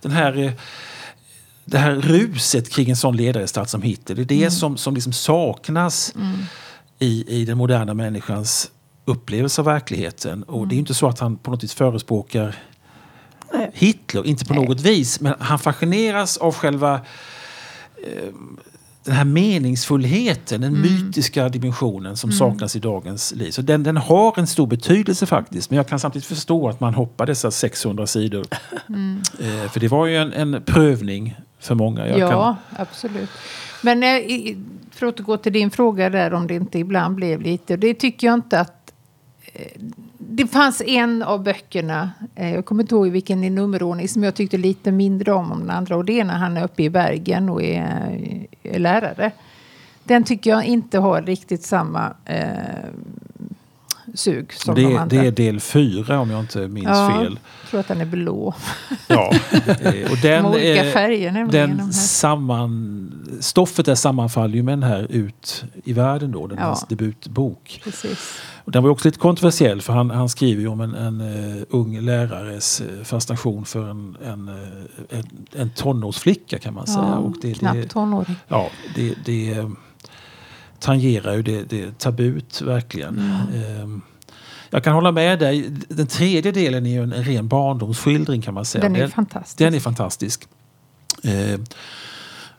den 0.00 0.12
här 0.12 0.38
eh, 0.38 0.52
det 1.64 1.78
här 1.78 1.94
ruset 1.94 2.70
kring 2.70 2.90
en 2.90 2.96
sån 2.96 3.16
ledarstat 3.16 3.70
som 3.70 3.82
Hitler, 3.82 4.16
det 4.16 4.22
är 4.22 4.24
det 4.24 4.36
mm. 4.36 4.50
som, 4.50 4.76
som 4.76 4.94
liksom 4.94 5.12
saknas 5.12 6.14
mm 6.14 6.38
i, 7.00 7.24
i 7.40 7.44
den 7.44 7.58
moderna 7.58 7.94
människans 7.94 8.70
upplevelse 9.04 9.60
av 9.60 9.64
verkligheten. 9.64 10.42
Och 10.42 10.56
mm. 10.56 10.68
det 10.68 10.74
är 10.74 10.78
inte 10.78 10.94
så 10.94 11.08
att 11.08 11.18
han 11.18 11.36
på 11.36 11.50
något 11.50 11.64
vis 11.64 11.74
förespråkar. 11.74 12.56
Hitler, 13.72 14.26
inte 14.26 14.44
på 14.44 14.54
Nej. 14.54 14.64
något 14.64 14.80
vis. 14.80 15.20
Men 15.20 15.34
han 15.38 15.58
fascineras 15.58 16.36
av 16.36 16.54
själva 16.54 16.94
eh, 18.06 18.34
den 19.04 19.14
här 19.14 19.24
meningsfullheten, 19.24 20.60
den 20.60 20.74
mm. 20.76 20.82
mytiska 20.82 21.48
dimensionen 21.48 22.16
som 22.16 22.30
mm. 22.30 22.38
saknas 22.38 22.76
i 22.76 22.78
dagens 22.78 23.32
liv. 23.32 23.50
Så 23.50 23.62
den, 23.62 23.82
den 23.82 23.96
har 23.96 24.38
en 24.38 24.46
stor 24.46 24.66
betydelse 24.66 25.26
faktiskt. 25.26 25.70
Men 25.70 25.76
jag 25.76 25.88
kan 25.88 25.98
samtidigt 25.98 26.26
förstå 26.26 26.68
att 26.68 26.80
man 26.80 26.94
hoppar 26.94 27.26
dessa 27.26 27.50
600 27.50 28.06
sidor. 28.06 28.46
Mm. 28.88 29.22
Eh, 29.40 29.70
för 29.70 29.80
det 29.80 29.88
var 29.88 30.06
ju 30.06 30.16
en, 30.16 30.32
en 30.32 30.62
prövning 30.62 31.36
för 31.58 31.74
många. 31.74 32.08
Jag 32.08 32.18
ja, 32.18 32.28
kan... 32.28 32.82
absolut. 32.82 33.30
Men 33.82 34.02
eh, 34.02 34.56
för 34.90 35.06
att 35.06 35.18
gå 35.18 35.36
till 35.36 35.52
din 35.52 35.70
fråga 35.70 36.10
där 36.10 36.32
om 36.34 36.46
det 36.46 36.54
inte 36.54 36.78
ibland 36.78 37.14
blev 37.14 37.40
lite. 37.40 37.76
Det 37.76 37.94
tycker 37.94 38.26
jag 38.26 38.34
inte 38.34 38.60
att... 38.60 38.92
Det 40.32 40.46
fanns 40.46 40.82
en 40.86 41.22
av 41.22 41.42
böckerna, 41.42 42.10
eh, 42.34 42.54
jag 42.54 42.64
kommer 42.64 42.82
inte 42.82 42.94
ihåg 42.94 43.08
vilken 43.08 43.44
i 43.44 43.50
nummerordning, 43.50 44.08
som 44.08 44.22
jag 44.22 44.34
tyckte 44.34 44.56
lite 44.56 44.92
mindre 44.92 45.32
om 45.32 45.52
än 45.52 45.58
den 45.58 45.70
andra. 45.70 45.96
Och 45.96 46.04
det 46.04 46.20
är 46.20 46.24
när 46.24 46.34
han 46.34 46.56
är 46.56 46.64
uppe 46.64 46.82
i 46.82 46.90
Bergen 46.90 47.48
och 47.48 47.62
är, 47.62 48.46
är 48.62 48.78
lärare. 48.78 49.32
Den 50.04 50.24
tycker 50.24 50.50
jag 50.50 50.64
inte 50.64 50.98
har 50.98 51.22
riktigt 51.22 51.62
samma 51.62 52.12
eh, 52.24 52.44
sug 54.14 54.52
som 54.52 54.74
det, 54.74 54.80
de 54.80 54.96
andra. 54.96 55.06
Det 55.06 55.26
är 55.26 55.30
del 55.30 55.60
fyra 55.60 56.20
om 56.20 56.30
jag 56.30 56.40
inte 56.40 56.68
minns 56.68 56.88
ja, 56.88 57.18
fel. 57.18 57.38
Jag 57.62 57.70
tror 57.70 57.80
att 57.80 57.88
den 57.88 58.00
är 58.00 58.04
blå. 58.04 58.54
Ja, 59.08 59.28
och 60.10 60.16
den, 60.22 60.46
olika 60.46 60.84
färger 60.84 61.32
nämligen. 61.32 61.76
Den 61.76 61.92
samman, 61.92 63.38
stoffet 63.40 63.86
där 63.86 63.94
sammanfaller 63.94 64.54
ju 64.54 64.62
med 64.62 64.72
den 64.72 64.82
här 64.82 65.06
Ut 65.10 65.64
i 65.84 65.92
världen 65.92 66.32
då, 66.32 66.46
den 66.46 66.58
ja. 66.58 66.64
hans 66.64 66.86
debutbok. 66.88 67.80
Precis. 67.84 68.40
Och 68.64 68.72
den 68.72 68.82
var 68.82 68.90
också 68.90 69.08
lite 69.08 69.18
kontroversiell 69.18 69.82
för 69.82 69.92
han, 69.92 70.10
han 70.10 70.28
skriver 70.28 70.62
ju 70.62 70.68
om 70.68 70.80
en, 70.80 70.94
en 70.94 71.20
uh, 71.20 71.62
ung 71.70 72.00
lärares 72.00 72.80
uh, 72.80 73.04
fascination 73.04 73.64
för 73.64 73.90
en, 73.90 74.16
en, 74.24 74.48
uh, 74.48 74.56
en, 75.08 75.24
en 75.52 75.70
tonårsflicka 75.70 76.58
kan 76.58 76.74
man 76.74 76.86
säga. 76.86 76.98
Ja, 76.98 77.16
och 77.16 77.36
det, 77.42 77.54
knappt 77.54 77.90
tonåring. 77.90 78.36
Ja, 78.48 78.70
det, 78.94 79.14
det 79.24 79.66
tangerar 80.80 81.36
ju 81.36 81.42
det, 81.42 81.62
det 81.62 81.98
tabut 81.98 82.62
verkligen. 82.62 83.18
Mm. 83.18 84.00
Jag 84.70 84.84
kan 84.84 84.94
hålla 84.94 85.12
med 85.12 85.38
dig. 85.38 85.70
Den 85.88 86.06
tredje 86.06 86.52
delen 86.52 86.86
är 86.86 86.90
ju 86.90 87.02
en 87.02 87.12
ren 87.12 87.48
barndomsskildring 87.48 88.42
kan 88.42 88.54
man 88.54 88.64
säga. 88.64 88.82
Den 88.82 88.96
är 88.96 89.08
fantastisk. 89.08 89.58
Den 89.58 89.74
är 89.74 89.80
fantastisk. 89.80 90.48
Eh, 91.22 91.60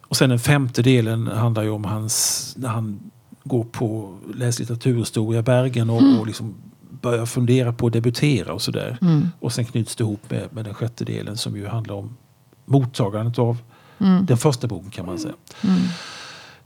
och 0.01 0.17
sen 0.17 0.29
den 0.29 0.39
femte 0.39 0.81
delen 0.81 1.27
handlar 1.27 1.63
ju 1.63 1.69
om 1.69 1.85
hans, 1.85 2.53
när 2.57 2.69
han 2.69 3.11
går 3.43 3.63
på 3.63 4.17
läs 4.35 4.59
litteraturhistoria 4.59 5.41
Bergen 5.41 5.89
och, 5.89 6.01
mm. 6.01 6.19
och 6.19 6.27
liksom 6.27 6.55
börjar 7.01 7.25
fundera 7.25 7.73
på 7.73 7.87
att 7.87 7.93
debutera 7.93 8.53
och 8.53 8.61
sådär. 8.61 8.97
Mm. 9.01 9.29
Och 9.39 9.53
sen 9.53 9.65
knyts 9.65 9.95
det 9.95 10.01
ihop 10.01 10.29
med, 10.29 10.53
med 10.53 10.65
den 10.65 10.73
sjätte 10.73 11.05
delen 11.05 11.37
som 11.37 11.57
ju 11.57 11.67
handlar 11.67 11.95
om 11.95 12.17
mottagandet 12.65 13.39
av 13.39 13.57
mm. 13.99 14.25
den 14.25 14.37
första 14.37 14.67
boken 14.67 14.91
kan 14.91 15.05
man 15.05 15.19
säga. 15.19 15.33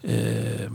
Eh, 0.02 0.72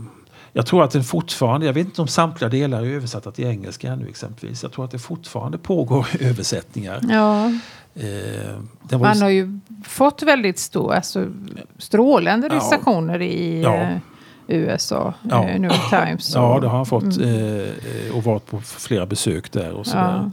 jag 0.53 0.65
tror 0.65 0.83
att 0.83 0.91
den 0.91 1.03
fortfarande, 1.03 1.65
jag 1.65 1.73
vet 1.73 1.85
inte 1.85 2.01
om 2.01 2.07
samtliga 2.07 2.49
delar 2.49 2.81
är 2.81 2.85
översatta 2.85 3.31
till 3.31 3.45
engelska 3.45 3.91
ännu 3.91 4.09
exempelvis. 4.09 4.63
Jag 4.63 4.71
tror 4.71 4.85
att 4.85 4.91
det 4.91 4.99
fortfarande 4.99 5.57
pågår 5.57 6.07
översättningar. 6.19 7.01
Ja. 7.09 7.51
Eh, 7.95 8.99
Man 8.99 9.21
har 9.21 9.29
ju 9.29 9.59
fått 9.85 10.23
väldigt 10.23 10.59
stor, 10.59 10.93
alltså, 10.93 11.27
strålande 11.77 12.47
ja. 12.47 12.55
recensioner 12.55 13.21
i 13.21 13.61
ja. 13.61 13.75
Eh, 13.75 13.97
USA, 14.47 15.13
ja. 15.29 15.49
Eh, 15.49 15.59
New 15.59 15.71
York 15.71 15.89
Times. 15.89 16.35
Och, 16.35 16.41
ja, 16.41 16.59
det 16.59 16.67
har 16.67 16.77
han 16.77 16.85
fått 16.85 17.17
mm. 17.17 17.65
eh, 18.09 18.15
och 18.15 18.23
varit 18.23 18.45
på 18.45 18.61
flera 18.61 19.05
besök 19.05 19.51
där 19.51 19.71
och 19.71 19.85
sådär. 19.85 20.23
Ja. 20.23 20.31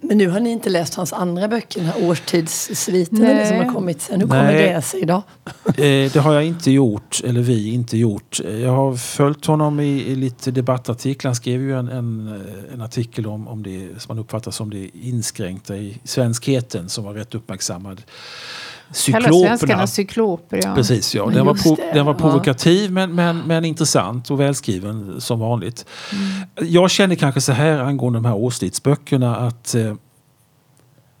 Men 0.00 0.18
nu 0.18 0.28
har 0.28 0.40
ni 0.40 0.50
inte 0.50 0.70
läst 0.70 0.94
hans 0.94 1.12
andra 1.12 1.48
böcker, 1.48 1.80
den 1.80 1.88
här 1.88 2.08
årstidssviten 2.08 3.46
som 3.46 3.56
har 3.56 3.74
kommit 3.74 4.02
sen. 4.02 4.20
Hur 4.20 4.28
kommer 4.28 4.52
det 4.52 4.82
sig 4.82 5.06
då? 5.06 5.22
Eh, 5.68 6.12
det 6.12 6.16
har 6.16 6.34
jag 6.34 6.44
inte 6.44 6.70
gjort, 6.70 7.20
eller 7.24 7.40
vi 7.40 7.72
inte 7.72 7.98
gjort. 7.98 8.40
Jag 8.40 8.70
har 8.70 8.96
följt 8.96 9.46
honom 9.46 9.80
i, 9.80 9.84
i 9.84 10.16
lite 10.16 10.50
debattartiklar. 10.50 11.28
Han 11.28 11.36
skrev 11.36 11.60
ju 11.60 11.78
en, 11.78 11.88
en, 11.88 12.40
en, 12.72 12.80
artikel 12.80 13.26
om, 13.26 13.48
om 13.48 13.62
det 13.62 13.88
som 13.98 14.16
man 14.16 14.18
uppfattar 14.18 14.50
som 14.50 14.70
det 14.70 14.90
inskränkta 15.02 15.76
i 15.76 16.00
svenskheten 16.04 16.88
som 16.88 17.04
var 17.04 17.14
rätt 17.14 17.34
uppmärksammad. 17.34 18.02
Cykloperna. 18.92 19.86
cykloper, 19.86 20.60
ja. 20.64 20.74
Precis, 20.74 21.14
ja. 21.14 21.26
Den 21.26 21.46
var, 21.46 21.54
pro, 21.54 21.76
den 21.92 22.06
var 22.06 22.14
provokativ 22.14 22.92
men, 22.92 23.14
men, 23.14 23.38
men 23.38 23.64
intressant 23.64 24.30
och 24.30 24.40
välskriven 24.40 25.20
som 25.20 25.40
vanligt. 25.40 25.86
Mm. 26.12 26.70
Jag 26.70 26.90
känner 26.90 27.14
kanske 27.14 27.40
så 27.40 27.52
här 27.52 27.78
angående 27.78 28.16
de 28.16 28.24
här 28.24 28.34
årstidsböckerna 28.34 29.36
att 29.36 29.74
eh, 29.74 29.94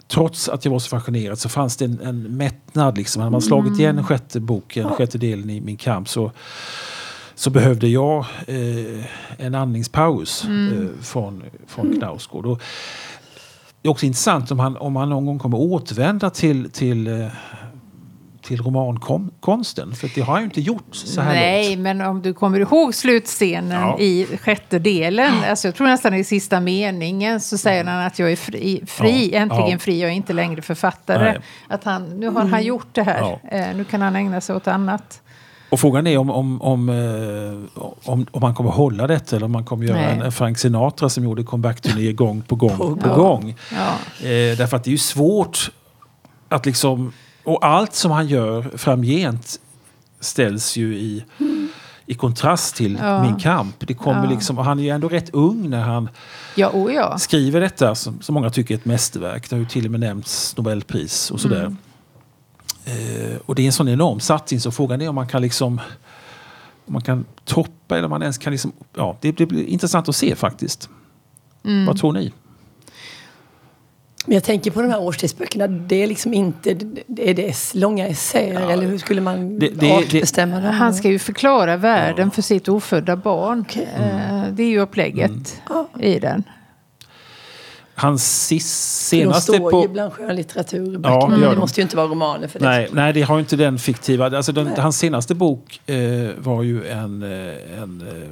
trots 0.08 0.48
att 0.48 0.64
jag 0.64 0.72
var 0.72 0.78
så 0.78 0.88
fascinerad 0.88 1.38
så 1.38 1.48
fanns 1.48 1.76
det 1.76 1.84
en, 1.84 2.00
en 2.00 2.36
mättnad. 2.36 2.98
Liksom. 2.98 3.22
Hade 3.22 3.32
man 3.32 3.42
slagit 3.42 3.68
mm. 3.68 3.80
igen 3.80 4.04
sjätte 4.04 4.40
boken, 4.40 4.90
sjätte 4.90 5.18
delen 5.18 5.50
i 5.50 5.60
min 5.60 5.76
kamp 5.76 6.08
så, 6.08 6.32
så 7.34 7.50
behövde 7.50 7.88
jag 7.88 8.26
eh, 8.46 9.04
en 9.38 9.54
andningspaus 9.54 10.44
mm. 10.44 10.82
eh, 10.82 10.88
från, 11.02 11.44
från 11.66 11.92
Knausgård. 11.92 12.46
Och 12.46 12.62
det 13.82 13.88
är 13.88 13.90
också 13.90 14.06
intressant 14.06 14.50
om 14.50 14.58
han, 14.58 14.76
om 14.76 14.96
han 14.96 15.08
någon 15.08 15.26
gång 15.26 15.38
kommer 15.38 15.58
återvända 15.58 16.30
till, 16.30 16.70
till 16.70 17.06
eh, 17.06 17.28
till 18.48 18.62
romankonsten? 18.62 19.94
För 19.94 20.10
det 20.14 20.20
har 20.20 20.32
han 20.32 20.42
ju 20.42 20.44
inte 20.44 20.60
gjort 20.60 20.94
så 20.94 21.20
här 21.20 21.34
Nej, 21.34 21.68
långt. 21.70 21.82
men 21.82 22.00
om 22.00 22.22
du 22.22 22.34
kommer 22.34 22.60
ihåg 22.60 22.94
slutscenen 22.94 23.80
ja. 23.80 23.98
i 23.98 24.38
sjätte 24.42 24.78
delen, 24.78 25.32
alltså 25.48 25.68
jag 25.68 25.74
tror 25.74 25.86
nästan 25.86 26.14
i 26.14 26.24
sista 26.24 26.60
meningen 26.60 27.40
så 27.40 27.58
säger 27.58 27.84
han 27.84 28.06
att 28.06 28.18
jag 28.18 28.32
är 28.32 28.36
fri, 28.36 28.82
fri 28.86 29.30
ja. 29.32 29.38
äntligen 29.38 29.70
ja. 29.70 29.78
fri, 29.78 30.00
jag 30.00 30.10
är 30.10 30.14
inte 30.14 30.32
längre 30.32 30.62
författare. 30.62 31.32
Nej. 31.32 31.40
Att 31.68 31.84
han, 31.84 32.20
nu 32.20 32.26
har 32.26 32.40
han 32.40 32.48
mm. 32.48 32.64
gjort 32.64 32.88
det 32.92 33.02
här, 33.02 33.38
eh, 33.50 33.76
nu 33.76 33.84
kan 33.84 34.02
han 34.02 34.16
ägna 34.16 34.40
sig 34.40 34.56
åt 34.56 34.68
annat. 34.68 35.22
Och 35.70 35.80
frågan 35.80 36.06
är 36.06 36.18
om, 36.18 36.30
om, 36.30 36.62
om, 36.62 36.88
eh, 36.88 37.82
om, 38.04 38.26
om 38.30 38.40
man 38.40 38.54
kommer 38.54 38.70
hålla 38.70 39.06
detta 39.06 39.36
eller 39.36 39.46
om 39.46 39.52
man 39.52 39.64
kommer 39.64 39.86
göra 39.86 39.98
en, 39.98 40.22
en 40.22 40.32
Frank 40.32 40.58
Sinatra 40.58 41.08
som 41.08 41.24
gjorde 41.24 41.42
comeback-turné 41.42 42.12
gång 42.12 42.42
på 42.42 42.56
gång 42.56 42.76
på, 42.78 42.96
på 42.96 43.14
gång. 43.14 43.56
Ja. 43.72 44.26
Eh, 44.26 44.56
därför 44.56 44.76
att 44.76 44.84
det 44.84 44.90
är 44.90 44.92
ju 44.92 44.98
svårt 44.98 45.70
att 46.48 46.66
liksom 46.66 47.12
och 47.44 47.66
allt 47.66 47.94
som 47.94 48.10
han 48.10 48.26
gör 48.26 48.62
framgent 48.76 49.60
ställs 50.20 50.76
ju 50.76 50.94
i, 50.94 51.24
mm. 51.40 51.68
i 52.06 52.14
kontrast 52.14 52.76
till 52.76 52.98
ja. 53.02 53.22
Min 53.22 53.36
kamp. 53.36 53.74
Det 53.78 53.94
kommer 53.94 54.24
ja. 54.24 54.30
liksom, 54.30 54.58
han 54.58 54.78
är 54.78 54.82
ju 54.82 54.88
ändå 54.88 55.08
rätt 55.08 55.30
ung 55.32 55.70
när 55.70 55.82
han 55.82 56.08
ja, 56.54 56.70
oh 56.72 56.94
ja. 56.94 57.18
skriver 57.18 57.60
detta 57.60 57.94
som, 57.94 58.20
som 58.20 58.34
många 58.34 58.50
tycker 58.50 58.74
är 58.74 58.78
ett 58.78 58.84
mästerverk. 58.84 59.50
Det 59.50 59.56
har 59.56 59.60
ju 59.60 59.66
till 59.66 59.84
och 59.84 59.90
med 59.90 60.00
nämnts 60.00 60.56
Nobelpris 60.56 61.30
och 61.30 61.40
sådär. 61.40 61.60
Mm. 61.60 61.76
Eh, 62.88 63.36
och 63.46 63.54
det 63.54 63.62
är 63.62 63.66
en 63.66 63.72
sån 63.72 63.88
enorm 63.88 64.20
satsning 64.20 64.60
så 64.60 64.70
frågan 64.70 65.00
är 65.00 65.08
om 65.08 65.14
man 65.14 65.28
kan 65.28 65.42
liksom 65.42 65.80
om 66.86 66.92
man 66.92 67.02
kan 67.02 67.24
toppa 67.44 67.96
eller 67.96 68.04
om 68.04 68.10
man 68.10 68.22
ens 68.22 68.38
kan 68.38 68.52
liksom, 68.52 68.72
ja, 68.94 69.16
det, 69.20 69.32
det 69.32 69.46
blir 69.46 69.64
intressant 69.64 70.08
att 70.08 70.16
se 70.16 70.34
faktiskt. 70.34 70.88
Mm. 71.64 71.86
Vad 71.86 71.98
tror 71.98 72.12
ni? 72.12 72.32
Men 74.26 74.34
jag 74.34 74.44
tänker 74.44 74.70
på 74.70 74.82
de 74.82 74.90
här 74.90 75.00
årstidsböckerna, 75.00 75.68
det 75.68 76.02
är 76.02 76.06
liksom 76.06 76.34
inte, 76.34 76.70
är 77.16 77.34
det 77.34 77.74
långa 77.74 78.08
essäer 78.08 78.60
ja. 78.60 78.70
eller 78.70 78.86
hur 78.86 78.98
skulle 78.98 79.20
man 79.20 79.58
det, 79.58 79.68
det, 79.68 80.20
bestämma 80.20 80.60
det? 80.60 80.68
Han 80.68 80.94
ska 80.94 81.08
ju 81.08 81.18
förklara 81.18 81.76
världen 81.76 82.28
ja. 82.28 82.34
för 82.34 82.42
sitt 82.42 82.68
ofödda 82.68 83.16
barn. 83.16 83.60
Okay. 83.60 83.84
Mm. 83.96 84.56
Det 84.56 84.62
är 84.62 84.68
ju 84.68 84.80
upplägget 84.80 85.62
mm. 85.70 85.86
i 86.00 86.18
den. 86.18 86.44
Hans 87.98 88.46
senaste... 89.08 89.52
De 89.52 89.58
står 89.58 89.70
på... 89.70 89.82
ju 89.82 89.88
bland 89.88 90.12
skönlitteraturböckerna. 90.12 91.38
Ja, 91.38 91.48
det, 91.48 91.54
det 91.54 91.60
måste 91.60 91.80
ju 91.80 91.82
inte 91.82 91.96
vara 91.96 92.06
romaner 92.06 92.48
för 92.48 92.58
det. 92.58 92.64
Nej, 92.64 92.88
nej 92.92 93.12
det 93.12 93.22
har 93.22 93.36
ju 93.36 93.40
inte 93.40 93.56
den 93.56 93.78
fiktiva... 93.78 94.36
Alltså 94.36 94.52
den, 94.52 94.68
hans 94.76 94.98
senaste 94.98 95.34
bok 95.34 95.80
eh, 95.86 96.30
var 96.38 96.62
ju 96.62 96.88
en, 96.88 97.22
eh, 97.22 97.82
en 97.82 98.00
eh, 98.00 98.30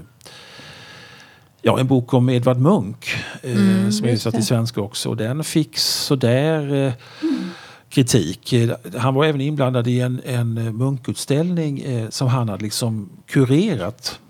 ja, 1.62 1.80
en 1.80 1.86
bok 1.86 2.14
om 2.14 2.28
Edvard 2.28 2.58
Munch 2.58 3.16
eh, 3.42 3.56
mm, 3.56 3.92
som 3.92 4.06
är 4.06 4.12
utsatt 4.12 4.34
till 4.34 4.46
svenska 4.46 4.80
också. 4.80 5.08
Och 5.08 5.16
den 5.16 5.44
fick 5.44 5.78
sådär 5.78 6.74
eh, 6.74 6.92
mm. 7.22 7.50
kritik. 7.88 8.54
Han 8.96 9.14
var 9.14 9.24
även 9.24 9.40
inblandad 9.40 9.88
i 9.88 10.00
en, 10.00 10.20
en 10.24 10.76
munkutställning 10.76 11.80
eh, 11.80 12.08
som 12.08 12.28
han 12.28 12.48
hade 12.48 12.62
liksom 12.62 13.10
kurerat. 13.26 14.20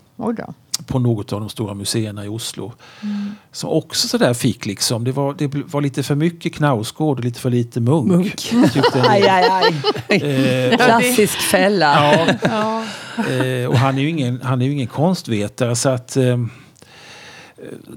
På 0.85 0.99
något 0.99 1.33
av 1.33 1.39
de 1.39 1.49
stora 1.49 1.73
museerna 1.73 2.25
i 2.25 2.27
Oslo. 2.27 2.73
Mm. 3.01 3.35
Som 3.51 3.69
också 3.69 4.07
sådär 4.07 4.33
fick 4.33 4.65
liksom, 4.65 5.03
det 5.03 5.11
var, 5.11 5.35
det 5.37 5.47
var 5.53 5.81
lite 5.81 6.03
för 6.03 6.15
mycket 6.15 6.53
Knausgård 6.53 7.17
och 7.17 7.25
lite 7.25 7.39
för 7.39 7.49
lite 7.49 7.79
Munk. 7.79 8.51
Munk. 8.53 8.77
aj, 8.93 9.27
aj, 9.27 9.49
aj. 10.09 10.17
Eh, 10.17 10.77
Klassisk 10.77 11.37
fälla. 11.37 12.15
Ja. 12.15 12.35
ja. 12.41 12.83
Eh, 13.33 13.67
och 13.67 13.77
han 13.77 13.97
är 13.97 14.01
ju 14.01 14.09
ingen, 14.09 14.41
han 14.43 14.61
är 14.61 14.65
ju 14.65 14.71
ingen 14.71 14.87
konstvetare 14.87 15.75
så 15.75 15.89
att 15.89 16.17
eh, 16.17 16.37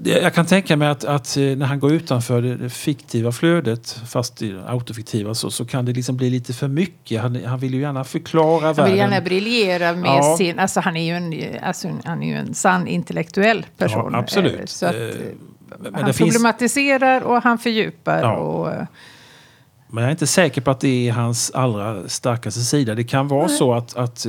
jag 0.03 0.33
kan 0.33 0.45
tänka 0.45 0.77
mig 0.77 0.87
att, 0.87 1.03
att, 1.03 1.37
eh, 1.37 1.43
när 1.43 1.65
han 1.65 1.79
går 1.79 1.93
utanför 1.93 2.41
det 2.41 2.69
fiktiva 2.69 3.31
flödet, 3.31 4.01
fast 4.07 4.41
autofiktiva, 4.65 5.33
så, 5.33 5.51
så 5.51 5.65
kan 5.65 5.85
det 5.85 5.93
liksom 5.93 6.17
bli 6.17 6.29
lite 6.29 6.53
för 6.53 6.67
mycket. 6.67 7.21
Han, 7.21 7.45
han 7.45 7.59
vill 7.59 7.73
ju 7.73 7.81
gärna 7.81 8.03
förklara 8.03 8.59
världen. 8.59 8.79
Han 8.79 8.89
vill 8.89 8.97
gärna 8.97 9.21
briljera 9.21 9.93
med 9.93 10.17
ja. 10.17 10.37
sin... 10.37 10.59
Alltså 10.59 10.79
han, 10.79 10.97
är 10.97 11.03
ju 11.03 11.11
en, 11.11 11.59
alltså 11.63 11.89
han 12.05 12.23
är 12.23 12.27
ju 12.27 12.35
en 12.35 12.53
sann 12.53 12.87
intellektuell 12.87 13.65
person. 13.77 14.09
Ja, 14.13 14.19
absolut. 14.19 14.59
Eh, 14.59 14.65
så 14.65 14.85
att, 14.85 14.95
eh, 14.95 14.99
men 15.79 15.95
han 15.95 16.13
problematiserar 16.13 17.19
finns... 17.19 17.29
och 17.29 17.43
han 17.43 17.57
fördjupar. 17.57 18.19
Ja. 18.21 18.35
Och, 18.35 18.87
men 19.87 20.01
jag 20.03 20.07
är 20.07 20.11
inte 20.11 20.27
säker 20.27 20.61
på 20.61 20.71
att 20.71 20.79
det 20.79 21.07
är 21.07 21.11
hans 21.11 21.51
allra 21.51 22.09
starkaste 22.09 22.61
sida. 22.61 22.95
Det 22.95 23.03
kan 23.03 23.27
vara 23.27 23.47
Nej. 23.47 23.57
så 23.57 23.73
att, 23.73 23.95
att 23.95 24.27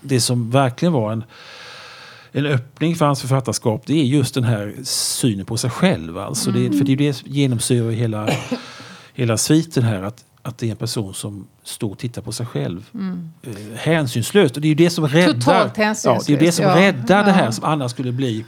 det 0.00 0.20
som 0.20 0.50
verkligen 0.50 0.92
var 0.92 1.12
en 1.12 1.24
en 2.36 2.46
öppning 2.46 2.96
för 2.96 3.06
hans 3.06 3.20
författarskap 3.20 3.82
det 3.86 4.00
är 4.00 4.04
just 4.04 4.34
den 4.34 4.44
här 4.44 4.74
synen 4.84 5.46
på 5.46 5.56
sig 5.56 5.70
själv. 5.70 6.18
Alltså 6.18 6.50
det, 6.50 6.66
mm. 6.66 6.78
för 6.78 6.84
det 6.84 6.92
är 6.92 6.96
det 6.96 7.12
som 7.14 7.28
genomsyrar 7.30 7.90
hela, 7.90 8.28
hela 9.14 9.36
sviten 9.36 9.82
här. 9.82 10.02
Att, 10.02 10.24
att 10.42 10.58
det 10.58 10.66
är 10.66 10.70
en 10.70 10.76
person 10.76 11.14
som 11.14 11.46
står 11.62 11.90
och 11.90 11.98
tittar 11.98 12.22
på 12.22 12.32
sig 12.32 12.46
själv. 12.46 12.90
Mm. 12.94 13.30
Eh, 13.42 13.76
hänsynslöst. 13.76 14.56
Och 14.56 14.62
det 14.62 14.66
är 14.66 14.68
ju 14.68 14.74
det 14.74 14.90
som 14.90 15.08
räddar, 15.08 15.32
Totalt 15.32 15.76
hänsynslöst. 15.76 16.28
Ja, 16.28 16.36
det 16.36 16.42
är 16.42 16.46
det 16.46 16.52
som 16.52 16.64
ja. 16.64 16.76
räddar 16.76 17.18
ja. 17.18 17.24
det 17.24 17.32
här 17.32 17.50
som 17.50 17.64
annars 17.64 17.90
skulle 17.90 18.12
bli 18.12 18.44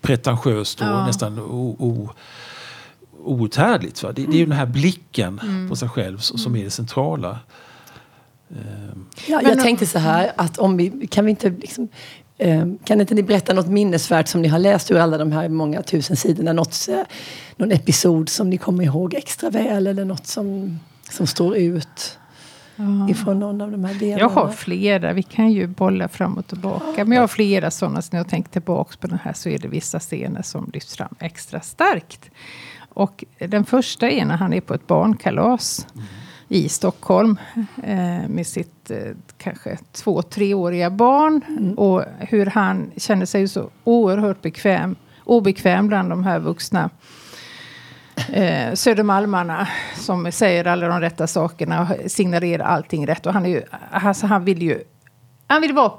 pretentiöst 0.00 0.80
och 0.80 0.86
ja. 0.86 1.06
nästan 1.06 1.38
o, 1.38 1.76
o, 1.78 2.10
outhärdligt. 3.18 4.02
Va? 4.02 4.12
Det, 4.12 4.26
det 4.26 4.32
är 4.32 4.38
ju 4.38 4.46
den 4.46 4.58
här 4.58 4.66
blicken 4.66 5.40
mm. 5.42 5.68
på 5.68 5.76
sig 5.76 5.88
själv 5.88 6.18
som 6.18 6.56
är 6.56 6.64
det 6.64 6.70
centrala. 6.70 7.38
Ja, 9.26 9.42
jag 9.42 9.60
tänkte 9.60 9.86
så 9.86 9.98
här 9.98 10.32
att 10.36 10.58
om 10.58 10.76
vi, 10.76 11.06
kan 11.10 11.24
vi 11.24 11.30
inte 11.30 11.50
liksom, 11.50 11.88
kan 12.84 13.00
inte 13.00 13.14
ni 13.14 13.22
berätta 13.22 13.52
något 13.52 13.66
minnesvärt 13.66 14.28
som 14.28 14.42
ni 14.42 14.48
har 14.48 14.58
läst 14.58 14.90
ur 14.90 14.98
alla 14.98 15.18
de 15.18 15.32
här 15.32 15.48
många 15.48 15.82
tusen 15.82 16.16
sidorna? 16.16 16.52
Något, 16.52 16.88
eh, 16.88 17.00
någon 17.56 17.72
episod 17.72 18.28
som 18.28 18.50
ni 18.50 18.58
kommer 18.58 18.84
ihåg 18.84 19.14
extra 19.14 19.50
väl 19.50 19.86
eller 19.86 20.04
något 20.04 20.26
som, 20.26 20.78
som 21.10 21.26
står 21.26 21.56
ut? 21.56 22.18
Ifrån 23.10 23.38
någon 23.38 23.60
av 23.60 23.70
de 23.70 23.84
här 23.84 23.94
delarna. 23.94 24.20
Jag 24.20 24.28
har 24.28 24.48
flera. 24.48 25.12
Vi 25.12 25.22
kan 25.22 25.52
ju 25.52 25.66
bolla 25.66 26.08
fram 26.08 26.38
och 26.38 26.46
tillbaka. 26.46 27.04
Men 27.04 27.12
jag 27.12 27.22
har 27.22 27.28
flera 27.28 27.70
sådana. 27.70 28.02
Så 28.02 28.08
när 28.12 28.20
jag 28.20 28.28
tänker 28.28 28.50
tillbaka 28.50 28.96
på 29.00 29.06
den 29.06 29.18
här 29.24 29.32
så 29.32 29.48
är 29.48 29.58
det 29.58 29.68
vissa 29.68 30.00
scener 30.00 30.42
som 30.42 30.70
lyfts 30.74 30.96
fram 30.96 31.14
extra 31.18 31.60
starkt. 31.60 32.30
Och 32.88 33.24
den 33.38 33.64
första 33.64 34.10
är 34.10 34.24
när 34.24 34.36
han 34.36 34.52
är 34.52 34.60
på 34.60 34.74
ett 34.74 34.86
barnkalas. 34.86 35.86
Mm 35.94 36.06
i 36.52 36.68
Stockholm 36.68 37.38
eh, 37.82 38.28
med 38.28 38.46
sitt 38.46 38.90
eh, 38.90 38.98
kanske 39.38 39.78
två, 39.92 40.22
treåriga 40.22 40.90
barn. 40.90 41.40
Mm. 41.48 41.78
Och 41.78 42.04
hur 42.18 42.46
han 42.46 42.90
känner 42.96 43.26
sig 43.26 43.48
så 43.48 43.70
oerhört 43.84 44.42
bekväm, 44.42 44.96
obekväm 45.24 45.88
bland 45.88 46.10
de 46.10 46.24
här 46.24 46.38
vuxna 46.38 46.90
eh, 48.32 48.74
Södermalmarna 48.74 49.68
som 49.96 50.32
säger 50.32 50.66
alla 50.66 50.88
de 50.88 51.00
rätta 51.00 51.26
sakerna 51.26 51.80
och 51.80 52.10
signalerar 52.10 52.64
allting 52.64 53.06
rätt. 53.06 53.26
Och 53.26 53.32
han, 53.32 53.46
är 53.46 53.50
ju, 53.50 53.62
alltså 53.90 54.26
han 54.26 54.44
vill 54.44 54.62
ju 54.62 54.82
han 55.46 55.62
vill 55.62 55.72
vara 55.72 55.92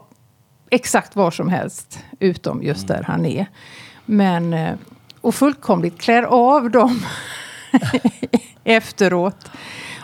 exakt 0.70 1.16
var 1.16 1.32
som 1.32 1.50
helst 1.50 2.00
utom 2.20 2.64
just 2.64 2.88
där 2.88 3.04
han 3.08 3.26
är. 3.26 3.46
Men, 4.06 4.54
eh, 4.54 4.76
och 5.22 5.36
fullkomligt 5.36 6.02
klär 6.02 6.24
av 6.24 6.72
dem 6.72 7.02
efteråt. 8.64 9.50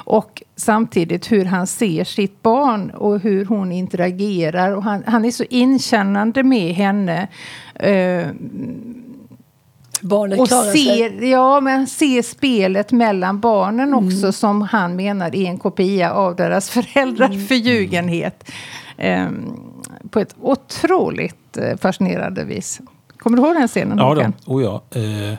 Och 0.09 0.43
samtidigt 0.55 1.31
hur 1.31 1.45
han 1.45 1.67
ser 1.67 2.03
sitt 2.03 2.41
barn 2.41 2.91
och 2.91 3.19
hur 3.19 3.45
hon 3.45 3.71
interagerar. 3.71 4.71
Och 4.71 4.83
han, 4.83 5.03
han 5.07 5.25
är 5.25 5.31
så 5.31 5.43
inkännande 5.49 6.43
med 6.43 6.73
henne. 6.73 7.27
Uh, 7.83 8.27
Barnet 10.01 10.39
och 10.39 10.47
ser, 10.49 10.71
sig. 10.71 11.29
Ja, 11.29 11.59
men 11.59 11.87
ser 11.87 12.21
spelet 12.21 12.91
mellan 12.91 13.39
barnen 13.39 13.93
också 13.93 14.17
mm. 14.17 14.33
som 14.33 14.61
han 14.61 14.95
menar 14.95 15.35
är 15.35 15.45
en 15.45 15.57
kopia 15.57 16.11
av 16.11 16.35
deras 16.35 16.69
föräldrars 16.69 17.35
mm. 17.35 17.47
förljugenhet. 17.47 18.51
Um, 18.97 19.81
på 20.09 20.19
ett 20.19 20.35
otroligt 20.41 21.57
uh, 21.57 21.77
fascinerande 21.77 22.43
vis. 22.43 22.81
Kommer 23.17 23.37
du 23.37 23.43
ihåg 23.43 23.55
den 23.55 23.67
scenen? 23.67 23.97
Ja, 23.97 24.15
då. 24.15 24.53
Oh, 24.53 24.63
ja. 24.63 24.99
Uh, 24.99 25.33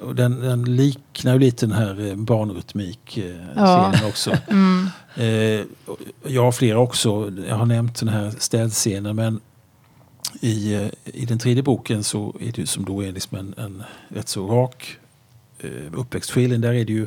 och 0.00 0.14
den, 0.14 0.40
den, 0.40 0.76
liknar 0.76 1.32
ju 1.32 1.38
lite 1.38 1.66
den 1.66 1.76
här 1.76 2.06
eh, 2.10 2.14
barnrytmik-scenen 2.14 3.48
ja. 3.56 4.08
också. 4.08 4.36
Mm. 4.48 4.88
Eh, 5.14 5.64
jag 6.32 6.44
har 6.44 6.52
flera 6.52 6.78
också. 6.78 7.32
Jag 7.48 7.56
har 7.56 7.66
nämnt 7.66 8.00
den 8.00 8.08
här 8.08 8.32
städscenen 8.38 9.16
men 9.16 9.40
i, 10.40 10.74
eh, 10.74 10.88
i 11.04 11.24
den 11.24 11.38
tredje 11.38 11.62
boken 11.62 12.04
så 12.04 12.36
är 12.40 12.52
det 12.52 12.66
som 12.66 12.84
då 12.84 13.04
är 13.04 13.12
liksom 13.12 13.38
en, 13.38 13.54
en 13.56 13.82
rätt 14.08 14.28
så 14.28 14.46
rak 14.46 14.96
uppväxtskildring. 15.92 16.60
Där 16.60 16.74
är 16.74 16.84
det 16.84 16.92
ju 16.92 17.06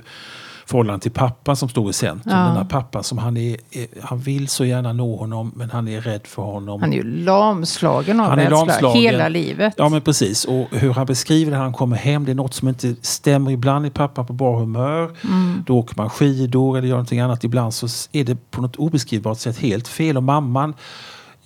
förhållande 0.71 1.01
till 1.01 1.11
pappan 1.11 1.55
som 1.55 1.69
står 1.69 1.89
i 1.89 1.93
centrum. 1.93 2.37
Ja. 2.37 2.43
Den 2.43 2.57
här 2.57 2.63
pappan 2.63 3.03
som 3.03 3.17
han 3.17 3.37
är, 3.37 3.57
han 4.01 4.19
vill 4.19 4.47
så 4.47 4.65
gärna 4.65 4.93
nå 4.93 5.15
honom 5.15 5.51
men 5.55 5.69
han 5.69 5.87
är 5.87 6.01
rädd 6.01 6.27
för 6.27 6.41
honom. 6.41 6.81
Han 6.81 6.93
är 6.93 6.97
ju 6.97 7.03
lamslagen 7.03 8.19
av 8.19 8.29
han 8.29 8.39
rädsla 8.39 8.57
lamslagen. 8.57 9.01
hela 9.01 9.29
livet. 9.29 9.73
Ja 9.77 9.89
men 9.89 10.01
precis. 10.01 10.45
Och 10.45 10.67
hur 10.71 10.93
han 10.93 11.05
beskriver 11.05 11.51
det 11.51 11.57
när 11.57 11.63
han 11.63 11.73
kommer 11.73 11.97
hem, 11.97 12.25
det 12.25 12.31
är 12.31 12.35
något 12.35 12.53
som 12.53 12.67
inte 12.67 12.95
stämmer. 13.01 13.51
Ibland 13.51 13.85
är 13.85 13.89
pappa 13.89 14.23
på 14.23 14.33
bra 14.33 14.59
humör. 14.59 15.11
Mm. 15.23 15.63
Då 15.67 15.77
åker 15.77 15.97
man 15.97 16.09
skidor 16.09 16.77
eller 16.77 16.87
gör 16.87 16.95
någonting 16.95 17.19
annat. 17.19 17.43
Ibland 17.43 17.73
så 17.73 17.87
är 18.11 18.23
det 18.23 18.51
på 18.51 18.61
något 18.61 18.75
obeskrivbart 18.75 19.37
sätt 19.37 19.57
helt 19.57 19.87
fel. 19.87 20.17
Och 20.17 20.23
mamman 20.23 20.73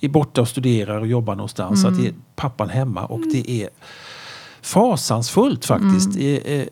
är 0.00 0.08
borta 0.08 0.40
och 0.40 0.48
studerar 0.48 1.00
och 1.00 1.06
jobbar 1.06 1.34
någonstans. 1.34 1.84
Mm. 1.84 1.94
Så 1.94 1.98
att 1.98 2.04
det 2.04 2.08
är 2.08 2.14
pappan 2.36 2.68
hemma 2.68 3.06
och 3.06 3.20
det 3.32 3.50
är 3.50 3.68
fasansfullt 4.62 5.64
faktiskt. 5.64 6.16
Mm 6.16 6.68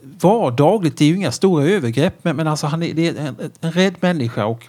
vardagligt. 0.00 0.96
Det 0.96 1.04
är 1.04 1.08
ju 1.08 1.16
inga 1.16 1.32
stora 1.32 1.64
övergrepp. 1.64 2.14
Men, 2.22 2.36
men 2.36 2.46
alltså 2.46 2.66
han 2.66 2.82
är, 2.82 2.94
det 2.94 3.08
är 3.08 3.16
en, 3.16 3.36
en 3.60 3.72
rädd 3.72 3.94
människa. 4.00 4.44
Och 4.46 4.68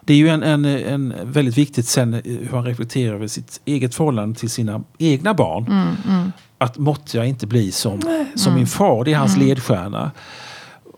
det 0.00 0.12
är 0.12 0.16
ju 0.16 0.28
en, 0.28 0.42
en, 0.42 0.64
en 0.64 1.14
väldigt 1.24 1.58
viktigt 1.58 1.86
sen 1.86 2.14
hur 2.24 2.48
han 2.50 2.64
reflekterar 2.64 3.14
över 3.14 3.26
sitt 3.26 3.60
eget 3.64 3.94
förhållande 3.94 4.38
till 4.38 4.50
sina 4.50 4.82
egna 4.98 5.34
barn. 5.34 5.66
Mm, 5.66 5.96
mm. 6.08 6.32
Att 6.58 6.78
måtte 6.78 7.16
jag 7.16 7.28
inte 7.28 7.46
bli 7.46 7.72
som, 7.72 8.00
mm. 8.00 8.26
som 8.34 8.54
min 8.54 8.66
far. 8.66 9.04
Det 9.04 9.12
är 9.12 9.16
hans 9.16 9.34
mm. 9.34 9.48
ledstjärna. 9.48 10.10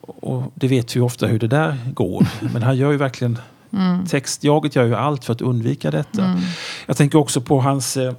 Och 0.00 0.52
det 0.54 0.68
vet 0.68 0.96
vi 0.96 1.00
ofta 1.00 1.26
hur 1.26 1.38
det 1.38 1.46
där 1.46 1.78
går. 1.94 2.26
Men 2.52 2.62
han 2.62 2.76
gör 2.76 2.90
ju 2.90 2.96
verkligen 2.96 3.38
mm. 3.72 4.06
textjaget 4.06 4.76
gör 4.76 4.84
ju 4.84 4.94
allt 4.94 5.24
för 5.24 5.32
att 5.32 5.40
undvika 5.40 5.90
detta. 5.90 6.24
Mm. 6.24 6.40
Jag 6.86 6.96
tänker 6.96 7.18
också 7.18 7.40
på 7.40 7.60
hans 7.60 7.96
eh, 7.96 8.12
Eh, 8.12 8.14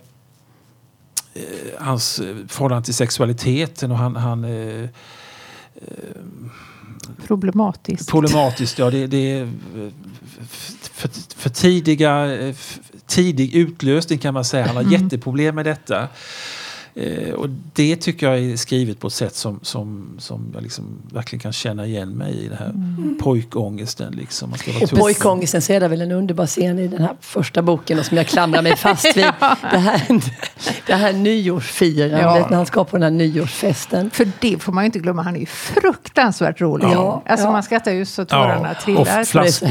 hans 1.80 2.20
eh, 2.20 2.36
förhållande 2.48 2.86
till 2.86 2.94
sexualiteten 2.94 3.92
och 3.92 3.98
han... 3.98 4.16
han 4.16 4.44
eh, 4.44 4.84
eh, 4.84 4.90
Problematiskt. 7.28 8.10
Problematiskt, 8.10 8.80
ja. 8.80 8.90
Det, 8.90 9.08
det 9.08 9.32
är 9.32 9.52
för, 10.94 11.10
för 11.36 11.50
tidiga, 11.50 12.28
tidig 13.08 13.56
utlösning 13.56 14.20
kan 14.20 14.34
man 14.34 14.46
säga. 14.46 14.66
Han 14.66 14.76
har 14.76 14.84
mm. 14.84 15.04
jätteproblem 15.04 15.56
med 15.56 15.66
detta. 15.66 16.08
Eh, 16.98 17.34
och 17.34 17.50
det 17.74 17.96
tycker 17.96 18.30
jag 18.30 18.40
är 18.40 18.58
skrivet 18.58 19.00
på 19.00 19.08
ett 19.08 19.14
sätt 19.14 19.36
som, 19.36 19.60
som, 19.62 20.16
som 20.18 20.52
jag 20.54 20.64
liksom 20.64 21.02
verkligen 21.14 21.40
kan 21.42 21.54
känna 21.54 21.86
igen 21.86 22.10
mig 22.10 22.46
i. 22.46 22.48
Den 22.48 22.58
här 22.58 22.70
mm. 22.70 23.18
pojkångesten. 23.22 24.14
Liksom. 24.14 24.50
Man 24.50 24.60
ska 24.60 24.72
vara 24.72 24.84
och 24.84 24.90
pojkångesten 24.90 25.62
så 25.62 25.74
är 25.74 25.80
det 25.80 25.88
väl 25.88 26.02
en 26.02 26.12
underbar 26.12 26.46
scen 26.46 26.80
i 26.80 26.88
den 26.88 27.02
här 27.02 27.16
första 27.20 27.62
boken 27.62 28.00
och 28.00 28.06
som 28.06 28.18
jag 28.18 28.28
klamrar 28.28 28.62
mig 28.62 28.76
fast 28.76 29.18
vid. 29.18 29.26
ja. 29.40 29.58
det, 29.72 29.78
här, 29.78 30.02
det 30.88 30.94
här 30.94 31.14
nyårsfirandet 31.14 32.22
ja. 32.22 32.48
när 32.50 32.58
han 32.58 32.66
ska 32.66 32.84
på 32.84 32.98
den 32.98 33.04
här 33.04 33.12
nyårsfesten. 33.12 34.10
För 34.10 34.28
det 34.40 34.64
får 34.64 34.72
man 34.72 34.84
ju 34.84 34.86
inte 34.86 35.00
glömma, 35.00 35.22
han 35.22 35.36
är 35.36 35.40
ju 35.40 35.46
fruktansvärt 35.46 36.62
rolig. 36.62 36.88
Ja. 36.88 37.24
Alltså 37.26 37.52
man 37.52 37.64
skrattar 37.64 37.92
ju 37.92 38.06
så 38.06 38.26
tårarna 38.26 38.70
ja. 38.74 38.82
trillar. 38.82 39.02
Och 39.02 39.28
flas 39.28 39.64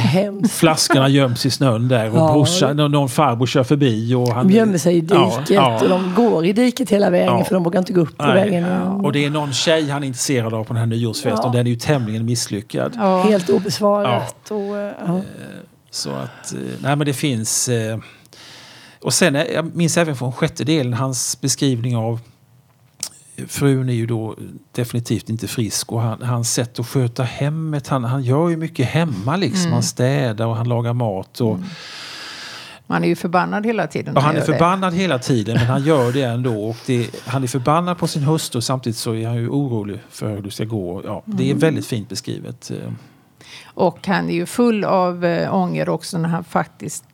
flaskorna 0.53 1.09
göms 1.09 1.47
i 1.47 1.51
snön 1.51 1.89
där 1.89 2.11
och 2.11 2.19
ja. 2.19 2.33
brorsan, 2.33 2.77
någon 2.77 3.09
farbror 3.09 3.47
kör 3.47 3.65
förbi. 3.65 4.15
Och 4.15 4.29
han, 4.29 4.49
de 4.49 4.55
gömmer 4.55 4.79
sig 4.79 4.97
i 4.97 5.01
diket 5.01 5.83
och 5.83 5.89
de 5.89 6.15
går 6.17 6.45
i 6.45 6.53
diket 6.53 6.91
hela 6.91 7.14
vägen 7.15 7.39
ja. 7.39 7.45
för 7.45 7.55
de 7.55 7.65
vågar 7.65 7.79
inte 7.79 7.93
gå 7.93 8.01
upp 8.01 8.19
på 8.19 8.27
Nej. 8.27 8.35
vägen. 8.35 8.65
Ja. 8.65 8.93
Och 8.93 9.13
det 9.13 9.25
är 9.25 9.31
någon 9.31 9.53
tjej 9.53 9.91
han 9.91 10.03
är 10.03 10.07
intresserad 10.07 10.55
av 10.55 10.65
på 10.65 10.73
den 10.73 10.81
här 10.81 10.87
nyårsfesten. 10.87 11.41
Ja. 11.45 11.53
Den 11.53 11.67
är 11.67 11.71
ju 11.71 11.77
tämligen 11.77 12.25
misslyckad. 12.25 12.93
Ja. 12.97 13.23
Helt 13.23 13.51
obesvarat. 13.51 14.51
Och, 14.51 14.79
eh, 14.79 15.21
Så 15.91 16.11
att, 16.11 16.53
eh, 16.53 16.59
nej 16.83 16.97
men 16.97 17.07
det 17.07 17.13
finns... 17.13 17.69
Eh, 17.69 17.99
och 19.03 19.15
sen, 19.15 19.35
jag 19.35 19.77
minns 19.77 19.97
även 19.97 20.17
från 20.17 20.33
sjätte 20.33 20.65
delen, 20.65 20.93
hans 20.93 21.41
beskrivning 21.41 21.97
av 21.97 22.21
frun 23.49 23.89
är 23.89 23.93
ju 23.93 24.07
då 24.07 24.37
definitivt 24.73 25.29
inte 25.29 25.49
frisk 25.49 25.93
och 25.93 26.01
han, 26.01 26.23
hans 26.23 26.53
sätt 26.53 26.79
att 26.79 26.87
sköta 26.87 27.23
hemmet, 27.23 27.89
han, 27.89 28.05
han 28.05 28.23
gör 28.23 28.49
ju 28.49 28.57
mycket 28.57 28.87
hemma 28.87 29.37
liksom. 29.37 29.61
Mm. 29.61 29.73
Han 29.73 29.83
städar 29.83 30.47
och 30.47 30.57
han 30.57 30.69
lagar 30.69 30.93
mat. 30.93 31.41
Och, 31.41 31.55
mm. 31.55 31.69
Man 32.87 33.05
är 33.05 33.09
ju 33.09 33.17
förbannad 33.17 33.67
hela 33.67 33.87
tiden. 33.87 34.15
Ja, 34.15 34.21
han 34.21 34.37
är 34.37 34.41
förbannad 34.41 34.93
det. 34.93 34.97
hela 34.97 35.19
tiden 35.19 35.55
men 35.55 35.67
han 35.67 35.85
gör 35.85 36.13
det 36.13 36.23
ändå. 36.23 36.65
Och 36.65 36.77
det, 36.87 37.27
han 37.27 37.43
är 37.43 37.47
förbannad 37.47 37.99
på 37.99 38.07
sin 38.07 38.23
hustru 38.23 38.61
samtidigt 38.61 38.97
så 38.97 39.15
är 39.15 39.27
han 39.27 39.37
ju 39.37 39.49
orolig 39.49 39.99
för 40.11 40.31
hur 40.31 40.43
det 40.43 40.51
ska 40.51 40.65
gå. 40.65 41.03
Ja, 41.05 41.23
det 41.25 41.43
är 41.43 41.47
mm. 41.47 41.59
väldigt 41.59 41.87
fint 41.87 42.09
beskrivet. 42.09 42.71
Och 43.65 44.07
han 44.07 44.29
är 44.29 44.35
ju 44.35 44.47
full 44.47 44.85
av 44.85 45.25
äh, 45.25 45.55
ånger 45.55 45.89
också 45.89 46.19
när 46.19 46.29
han 46.29 46.45
faktiskt 46.45 47.05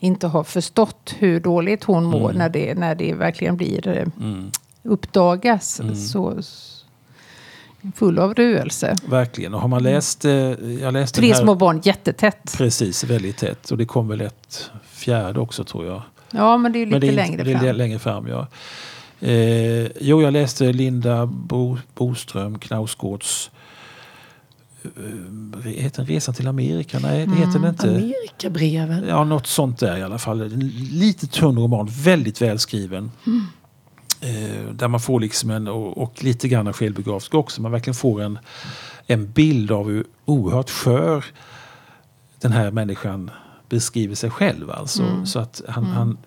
inte 0.00 0.26
har 0.26 0.44
förstått 0.44 1.14
hur 1.18 1.40
dåligt 1.40 1.84
hon 1.84 2.04
mår 2.04 2.30
mm. 2.30 2.38
när, 2.38 2.48
det, 2.48 2.74
när 2.74 2.94
det 2.94 3.14
verkligen 3.14 3.56
blir 3.56 3.88
äh, 3.88 4.06
mm. 4.20 4.50
uppdagas. 4.82 5.80
Mm. 5.80 5.94
Så, 5.94 6.42
full 7.94 8.18
av 8.18 8.34
ruelse. 8.34 8.96
Verkligen. 9.08 9.54
Och 9.54 9.60
har 9.60 9.68
man 9.68 9.82
läst... 9.82 10.24
Eh, 10.24 10.32
jag 10.80 10.92
läste 10.92 11.20
Tre 11.20 11.34
små 11.34 11.54
barn 11.54 11.80
jättetätt. 11.84 12.54
Precis, 12.56 13.04
väldigt 13.04 13.36
tätt. 13.36 13.70
Och 13.70 13.78
det 13.78 13.86
kom 13.86 14.08
väl 14.08 14.20
ett 14.20 14.70
fjärde 15.04 15.40
också 15.40 15.64
tror 15.64 15.86
jag. 15.86 16.02
Ja, 16.30 16.56
men 16.56 16.72
det 16.72 16.78
är 16.78 16.86
lite 16.86 16.98
det 16.98 17.08
är, 17.08 17.12
längre 17.12 17.44
fram. 17.44 17.62
Det 17.62 17.68
är 17.68 17.72
längre 17.72 17.98
fram, 17.98 18.28
ja. 18.28 18.46
Eh, 19.20 19.88
jo, 20.00 20.22
jag 20.22 20.32
läste 20.32 20.72
Linda 20.72 21.26
Bo, 21.26 21.78
Boström 21.94 22.58
Knausgårds 22.58 23.50
eh, 24.84 25.70
Heter 25.70 25.96
den 25.96 26.06
Resan 26.06 26.34
till 26.34 26.48
Amerika? 26.48 26.98
Nej, 26.98 27.18
det 27.18 27.22
mm. 27.22 27.38
heter 27.38 27.58
den 27.58 27.68
inte. 27.68 27.88
Amerikabreven. 27.88 29.04
Ja, 29.08 29.24
något 29.24 29.46
sånt 29.46 29.78
där 29.78 29.96
i 29.96 30.02
alla 30.02 30.18
fall. 30.18 30.40
En 30.40 30.68
lite 30.90 31.26
tunn 31.26 31.58
roman, 31.58 31.88
väldigt 31.90 32.42
välskriven. 32.42 33.10
Mm. 33.26 33.46
Eh, 34.20 34.72
där 34.72 34.88
man 34.88 35.00
får 35.00 35.20
liksom 35.20 35.50
en, 35.50 35.68
och, 35.68 35.98
och 35.98 36.24
lite 36.24 36.48
grann 36.48 36.72
självbiografisk 36.72 37.34
också, 37.34 37.62
man 37.62 37.72
verkligen 37.72 37.94
får 37.94 38.22
en, 38.22 38.38
en 39.06 39.32
bild 39.32 39.70
av 39.70 39.88
hur 39.88 40.04
oerhört 40.24 40.70
skör 40.70 41.24
den 42.40 42.52
här 42.52 42.70
människan 42.70 43.30
beskriver 43.68 44.14
sig 44.14 44.30
själv. 44.30 44.70
Alltså. 44.70 45.02
Mm. 45.02 45.26
Så 45.26 45.38
att 45.38 45.62
han, 45.68 45.84
mm. 45.84 45.96
han, 45.96 46.18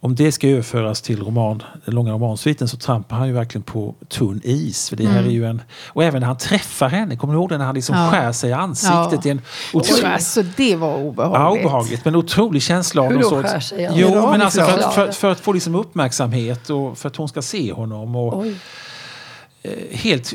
om 0.00 0.14
det 0.14 0.32
ska 0.32 0.48
överföras 0.48 1.02
till 1.02 1.22
roman, 1.22 1.62
den 1.84 1.94
långa 1.94 2.12
romansviten 2.12 2.68
så 2.68 2.76
trampar 2.76 3.16
han 3.16 3.26
ju 3.26 3.32
verkligen 3.32 3.62
på 3.62 3.94
tunn 4.08 4.40
is. 4.44 4.88
För 4.88 4.96
det 4.96 5.06
här 5.06 5.18
mm. 5.18 5.30
är 5.30 5.34
ju 5.34 5.46
en, 5.46 5.62
och 5.86 6.04
även 6.04 6.20
när 6.20 6.26
han 6.26 6.38
träffar 6.38 6.88
henne, 6.88 7.16
kommer 7.16 7.34
du 7.34 7.40
ihåg 7.40 7.48
det 7.48 7.58
när 7.58 7.64
han 7.64 7.74
liksom 7.74 7.96
ja. 7.96 8.10
skär 8.10 8.32
sig 8.32 8.50
i 8.50 8.52
ansiktet? 8.52 9.24
Ja. 9.24 9.30
En 9.30 9.40
otrolig, 9.72 10.04
alltså 10.04 10.42
det 10.56 10.76
var 10.76 10.96
obehagligt. 10.96 11.62
Ja, 11.62 11.68
obehagligt. 11.68 12.04
Men 12.04 12.16
otrolig 12.16 12.62
känsla 12.62 13.02
av 13.02 13.08
Hur 13.08 13.20
då 13.20 13.42
skär 13.42 13.60
sig 13.60 13.82
i 13.82 13.88
Jo, 13.94 14.30
men 14.30 14.42
alltså 14.42 14.60
för, 14.60 14.90
för, 14.90 15.12
för, 15.12 15.30
att 15.30 15.40
få 15.40 15.52
liksom 15.52 15.74
uppmärksamhet 15.74 16.70
och 16.70 16.98
för 16.98 17.08
att 17.08 17.16
hon 17.16 17.28
ska 17.28 17.42
se 17.42 17.72
honom. 17.72 18.16
Och, 18.16 18.38
Oj. 18.38 18.56
Eh, 19.62 19.98
helt 19.98 20.34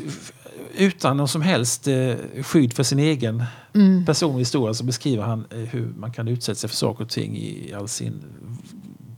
utan 0.74 1.16
någon 1.16 1.28
som 1.28 1.42
helst 1.42 1.88
eh, 1.88 2.14
skydd 2.42 2.72
för 2.72 2.82
sin 2.82 2.98
egen 2.98 3.44
mm. 3.74 4.06
personliga 4.06 4.38
historia 4.38 4.74
så 4.74 4.84
beskriver 4.84 5.22
han 5.22 5.46
eh, 5.50 5.58
hur 5.58 5.92
man 5.96 6.12
kan 6.12 6.28
utsätta 6.28 6.54
sig 6.54 6.68
för 6.68 6.76
saker 6.76 7.04
och 7.04 7.10
ting 7.10 7.36
i 7.36 7.74
all 7.76 7.88
sin 7.88 8.22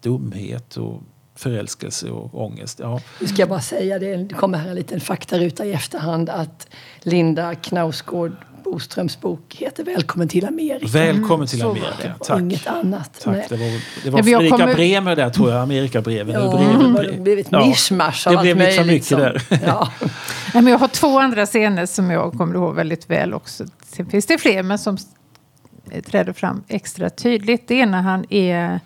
dumhet 0.03 0.77
och 0.77 1.03
förälskelse 1.37 2.11
och 2.11 2.45
ångest. 2.45 2.79
Ja. 2.79 3.01
Nu 3.21 3.27
ska 3.27 3.43
jag 3.43 3.49
bara 3.49 3.61
säga 3.61 3.99
det, 3.99 4.35
kommer 4.37 4.59
här 4.59 4.69
en 4.69 4.75
liten 4.75 5.01
faktaruta 5.01 5.64
i 5.64 5.73
efterhand 5.73 6.31
att 6.31 6.69
Linda 7.03 7.55
Knausgård 7.55 8.33
Boströms 8.64 9.21
bok 9.21 9.55
heter 9.59 9.85
Välkommen 9.85 10.29
till 10.29 10.47
Amerika. 10.47 10.87
Välkommen 10.87 11.47
till 11.47 11.62
Amerika, 11.62 12.05
mm, 12.05 12.19
tack. 12.23 12.40
Inget 12.40 12.67
annat. 12.67 13.21
Tack. 13.21 13.49
Det 13.49 13.57
var, 13.57 13.81
det 14.05 14.11
var 14.11 14.23
Fredrika 14.23 14.57
kommer... 14.57 14.75
Bremer 14.75 15.17
där 15.17 15.31
tror 15.31 15.51
jag, 15.51 15.62
Amerikabreven. 15.62 16.35
Ja, 16.35 16.57
breven, 16.57 16.95
det 16.95 17.21
blivit 17.21 17.47
ja. 17.51 17.67
mischmasch 17.67 18.27
av 18.27 18.33
Det 18.33 18.40
blev 18.40 18.59
lite 18.59 18.73
för 18.73 18.85
mycket 18.85 19.09
som, 19.09 19.19
där. 19.21 19.43
Ja. 19.64 19.93
men 20.62 20.67
jag 20.67 20.79
har 20.79 20.88
två 20.88 21.21
andra 21.21 21.47
scener 21.47 21.87
som 21.87 22.11
jag 22.11 22.33
kommer 22.33 22.55
ihåg 22.55 22.75
väldigt 22.75 23.11
väl 23.11 23.35
också. 23.35 23.64
Sen 23.85 24.07
finns 24.07 24.27
det 24.27 24.38
fler 24.38 24.62
men 24.62 24.79
som 24.79 24.97
träder 26.07 26.33
fram 26.33 26.62
extra 26.69 27.11
tydligt. 27.11 27.69
Det 27.69 27.81
är 27.81 27.87
när 27.87 28.03
han 28.03 28.27
är 28.31 28.81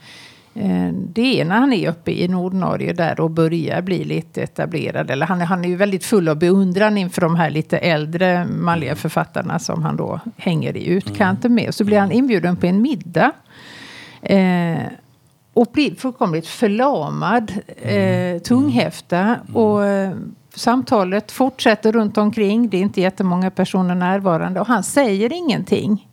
Eh, 0.58 0.92
det 0.92 1.40
är 1.40 1.44
när 1.44 1.56
han 1.56 1.72
är 1.72 1.90
uppe 1.90 2.10
i 2.10 2.28
Nordnorge 2.28 2.92
där 2.92 3.20
och 3.20 3.30
börjar 3.30 3.82
bli 3.82 4.04
lite 4.04 4.42
etablerad. 4.42 5.10
Eller 5.10 5.26
han, 5.26 5.40
han 5.40 5.64
är 5.64 5.68
ju 5.68 5.76
väldigt 5.76 6.04
full 6.04 6.28
av 6.28 6.38
beundran 6.38 6.98
inför 6.98 7.20
de 7.20 7.36
här 7.36 7.50
lite 7.50 7.78
äldre 7.78 8.46
manliga 8.46 8.90
mm. 8.90 8.96
författarna 8.96 9.58
som 9.58 9.82
han 9.82 9.96
då 9.96 10.20
hänger 10.36 10.76
i 10.76 10.86
utkanten 10.86 11.54
med. 11.54 11.74
Så 11.74 11.84
blir 11.84 11.98
han 11.98 12.06
mm. 12.06 12.18
inbjuden 12.18 12.56
på 12.56 12.66
en 12.66 12.82
middag. 12.82 13.32
Eh, 14.22 14.78
och 15.54 15.66
blir 15.72 15.94
fullkomligt 15.94 16.46
förlamad, 16.46 17.52
eh, 17.82 17.96
mm. 17.96 18.40
tunghäfta. 18.40 19.36
Och 19.52 19.84
eh, 19.84 20.16
samtalet 20.54 21.32
fortsätter 21.32 21.92
runt 21.92 22.18
omkring. 22.18 22.68
Det 22.68 22.76
är 22.76 22.82
inte 22.82 23.00
jättemånga 23.00 23.50
personer 23.50 23.94
närvarande. 23.94 24.60
Och 24.60 24.66
han 24.66 24.82
säger 24.82 25.32
ingenting. 25.32 26.07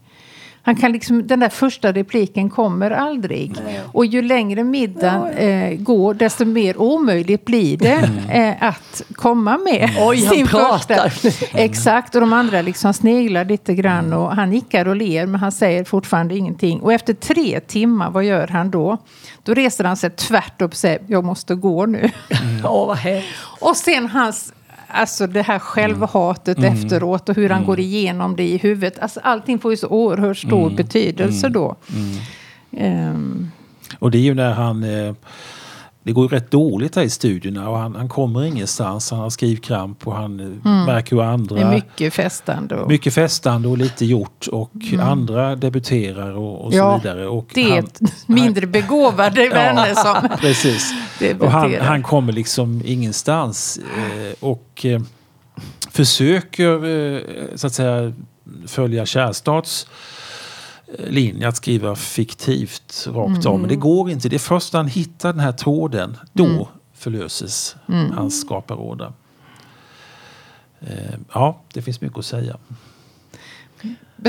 Han 0.65 0.75
kan 0.75 0.91
liksom, 0.91 1.27
den 1.27 1.39
där 1.39 1.49
första 1.49 1.91
repliken 1.91 2.49
kommer 2.49 2.91
aldrig. 2.91 3.55
Nej. 3.65 3.81
Och 3.93 4.05
ju 4.05 4.21
längre 4.21 4.63
middagen 4.63 5.27
eh, 5.27 5.77
går, 5.77 6.13
desto 6.13 6.45
mer 6.45 6.77
omöjligt 6.77 7.45
blir 7.45 7.77
det 7.77 8.09
mm. 8.29 8.29
eh, 8.29 8.63
att 8.63 9.01
komma 9.15 9.57
med 9.57 9.89
Oj, 9.99 10.17
sin 10.17 10.47
han 10.47 10.47
pratar. 10.47 11.09
första. 11.09 11.47
Exakt, 11.57 12.15
och 12.15 12.21
de 12.21 12.33
andra 12.33 12.61
liksom 12.61 12.93
sneglar 12.93 13.45
lite 13.45 13.73
grann 13.73 14.13
och 14.13 14.35
han 14.35 14.49
nickar 14.49 14.87
och 14.87 14.95
ler 14.95 15.25
men 15.25 15.41
han 15.41 15.51
säger 15.51 15.83
fortfarande 15.83 16.37
ingenting. 16.37 16.79
Och 16.79 16.93
efter 16.93 17.13
tre 17.13 17.59
timmar, 17.59 18.09
vad 18.09 18.23
gör 18.23 18.47
han 18.47 18.71
då? 18.71 18.97
Då 19.43 19.53
reser 19.53 19.83
han 19.83 19.97
sig 19.97 20.09
tvärt 20.09 20.61
upp 20.61 20.71
och 20.71 20.77
säger, 20.77 20.99
jag 21.07 21.23
måste 21.23 21.55
gå 21.55 21.85
nu. 21.85 22.11
Mm. 22.29 22.65
och 23.59 23.77
sen 23.77 24.07
hans 24.07 24.53
Alltså 24.95 25.27
det 25.27 25.41
här 25.41 25.59
självhatet 25.59 26.57
mm. 26.57 26.73
efteråt 26.73 27.29
och 27.29 27.35
hur 27.35 27.49
han 27.49 27.57
mm. 27.57 27.67
går 27.67 27.79
igenom 27.79 28.35
det 28.35 28.47
i 28.47 28.57
huvudet. 28.57 28.99
Alltså 28.99 29.19
allting 29.23 29.59
får 29.59 29.71
ju 29.71 29.77
så 29.77 29.87
oerhört 29.87 30.37
stor 30.37 30.63
mm. 30.65 30.75
betydelse 30.75 31.49
då. 31.49 31.75
Um. 32.71 33.51
Och 33.99 34.11
det 34.11 34.17
är 34.17 34.21
ju 34.21 34.33
när 34.33 34.53
han... 34.53 34.83
Eh, 34.83 35.13
det 36.05 36.11
går 36.11 36.27
rätt 36.27 36.51
dåligt 36.51 36.95
här 36.95 37.03
i 37.03 37.09
studierna 37.09 37.69
och 37.69 37.77
han, 37.77 37.95
han 37.95 38.09
kommer 38.09 38.43
ingenstans. 38.43 39.11
Han 39.11 39.19
har 39.19 39.29
skrivkramp 39.29 40.07
och 40.07 40.15
han 40.15 40.39
eh, 40.39 40.45
mm. 40.45 40.85
märker 40.85 41.15
hur 41.15 41.23
andra... 41.23 41.55
Det 41.55 41.61
är 41.61 41.71
mycket 41.71 42.13
festande. 42.13 42.75
Och... 42.75 42.89
Mycket 42.89 43.13
festande 43.13 43.67
och 43.67 43.77
lite 43.77 44.05
gjort 44.05 44.47
och 44.47 44.71
mm. 44.91 45.07
andra 45.07 45.55
debuterar 45.55 46.31
och, 46.31 46.65
och 46.65 46.71
så 46.71 46.77
ja, 46.77 46.97
vidare. 46.97 47.27
Och 47.27 47.51
det 47.53 47.61
är 47.61 47.75
han, 47.75 47.87
mindre 48.25 48.67
begåvade 48.67 49.49
vänner 49.53 49.87
ja, 49.87 49.95
som 49.95 50.37
precis. 50.39 50.93
Och 51.39 51.51
han, 51.51 51.75
han 51.81 52.03
kommer 52.03 52.33
liksom 52.33 52.81
ingenstans. 52.85 53.79
Eh, 53.97 54.33
och 54.39 54.85
eh, 54.85 55.01
försöker 55.91 57.57
så 57.57 57.67
att 57.67 57.73
säga 57.73 58.13
följa 58.67 59.05
Kärrstads 59.05 59.87
linje 60.97 61.47
att 61.47 61.55
skriva 61.55 61.95
fiktivt 61.95 63.07
rakt 63.07 63.45
av. 63.45 63.59
Men 63.59 63.67
det 63.67 63.75
mm. 63.75 63.79
går 63.79 64.09
inte. 64.09 64.29
Det 64.29 64.35
är 64.35 64.39
först 64.39 64.73
när 64.73 64.79
han 64.79 64.87
hittar 64.87 65.33
den 65.33 65.39
här 65.39 65.51
tråden, 65.51 66.17
då 66.33 66.45
mm. 66.45 66.65
förlöses 66.93 67.75
mm. 67.89 68.11
hans 68.11 68.41
skaparråda. 68.41 69.13
Eh, 70.79 71.19
ja, 71.33 71.61
det 71.73 71.81
finns 71.81 72.01
mycket 72.01 72.17
att 72.17 72.25
säga. 72.25 72.57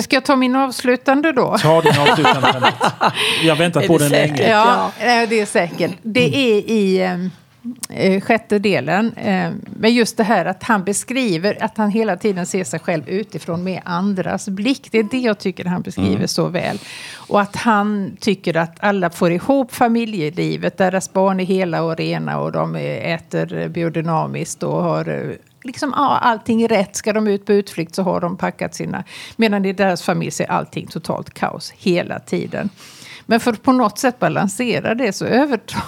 Ska 0.02 0.16
jag 0.16 0.24
ta 0.24 0.36
min 0.36 0.56
avslutande 0.56 1.32
då? 1.32 1.58
Ta 1.58 1.80
din 1.80 1.98
avslutande. 1.98 2.72
Jag 3.42 3.54
har 3.54 3.58
väntat 3.58 3.86
på 3.86 3.98
den 3.98 4.10
länge. 4.10 4.50
Ja, 4.50 4.90
det 5.00 5.40
är 5.40 5.46
säkert. 5.46 5.92
Det 6.02 6.36
är 6.36 6.70
i... 6.70 7.30
Eh, 7.90 8.20
sjätte 8.20 8.58
delen. 8.58 9.12
Eh, 9.12 9.52
men 9.76 9.94
just 9.94 10.16
det 10.16 10.24
här 10.24 10.44
att 10.44 10.62
han 10.62 10.84
beskriver 10.84 11.64
att 11.64 11.78
han 11.78 11.90
hela 11.90 12.16
tiden 12.16 12.46
ser 12.46 12.64
sig 12.64 12.80
själv 12.80 13.08
utifrån 13.08 13.64
med 13.64 13.82
andras 13.84 14.48
blick. 14.48 14.88
Det 14.92 14.98
är 14.98 15.02
det 15.10 15.18
jag 15.18 15.38
tycker 15.38 15.64
han 15.64 15.82
beskriver 15.82 16.16
mm. 16.16 16.28
så 16.28 16.48
väl. 16.48 16.78
Och 17.14 17.40
att 17.40 17.56
han 17.56 18.16
tycker 18.20 18.56
att 18.56 18.76
alla 18.80 19.10
får 19.10 19.32
ihop 19.32 19.72
familjelivet. 19.72 20.78
Deras 20.78 21.12
barn 21.12 21.40
är 21.40 21.44
hela 21.44 21.82
och 21.82 21.96
rena 21.96 22.40
och 22.40 22.52
de 22.52 22.76
äter 22.76 23.68
biodynamiskt 23.68 24.62
och 24.62 24.82
har 24.82 25.08
eh, 25.08 25.36
liksom, 25.62 25.92
ja, 25.96 26.18
allting 26.18 26.68
rätt. 26.68 26.96
Ska 26.96 27.12
de 27.12 27.26
ut 27.26 27.46
på 27.46 27.52
utflykt 27.52 27.94
så 27.94 28.02
har 28.02 28.20
de 28.20 28.36
packat 28.36 28.74
sina... 28.74 29.04
Medan 29.36 29.64
i 29.64 29.72
deras 29.72 30.02
familj 30.02 30.30
så 30.30 30.42
är 30.42 30.50
allting 30.50 30.86
totalt 30.86 31.34
kaos 31.34 31.72
hela 31.76 32.18
tiden. 32.18 32.70
Men 33.26 33.40
för 33.40 33.52
att 33.52 33.62
på 33.62 33.72
något 33.72 33.98
sätt 33.98 34.18
balansera 34.18 34.94
det 34.94 35.12
så 35.12 35.24
övertar 35.24 35.82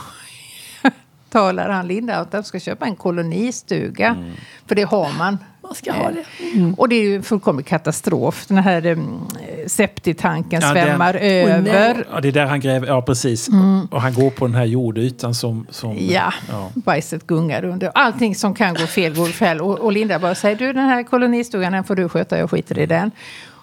talar 1.31 1.69
han 1.69 1.87
Linda 1.87 2.17
att 2.17 2.33
de 2.33 2.43
ska 2.43 2.61
köpa 2.61 2.87
en 2.87 2.97
kolonistuga. 2.97 4.07
Mm. 4.07 4.33
För 4.67 4.75
det 4.75 4.83
har 4.83 5.19
man. 5.19 5.39
Man 5.63 5.75
ska 5.75 5.93
ha 5.93 6.11
det. 6.11 6.25
Mm. 6.55 6.75
Och 6.75 6.89
det 6.89 6.97
är 6.97 7.03
ju 7.03 7.17
en 7.17 7.23
fullkomlig 7.23 7.67
katastrof. 7.67 8.47
Den 8.47 8.59
här 8.59 8.87
um, 8.87 9.29
septitanken 9.67 10.61
ja, 10.63 10.73
svämmar 10.73 11.13
den, 11.13 11.67
över. 11.67 12.07
Ja, 12.13 12.21
det 12.21 12.29
är 12.29 12.33
där 12.33 12.47
han 12.47 12.61
gräver. 12.61 12.87
Ja, 12.87 13.03
precis. 13.03 13.49
Mm. 13.49 13.87
Och 13.91 14.03
han 14.03 14.15
går 14.15 14.31
på 14.31 14.47
den 14.47 14.55
här 14.55 14.65
jordytan 14.65 15.35
som... 15.35 15.67
som 15.71 15.97
ja, 15.99 16.33
ja, 16.49 16.71
bajset 16.75 17.27
gungar 17.27 17.65
under. 17.65 17.91
Allting 17.95 18.35
som 18.35 18.55
kan 18.55 18.75
gå 18.75 18.87
fel 18.87 19.15
går 19.15 19.27
fel. 19.27 19.61
Och, 19.61 19.79
och 19.79 19.93
Linda 19.93 20.19
bara 20.19 20.35
säger 20.35 20.57
du 20.57 20.73
den 20.73 20.85
här 20.85 21.03
kolonistugan 21.03 21.73
den 21.73 21.85
får 21.85 21.97
du 21.97 22.09
sköta, 22.09 22.39
jag 22.39 22.51
skiter 22.51 22.79
i 22.79 22.87
den. 22.87 23.11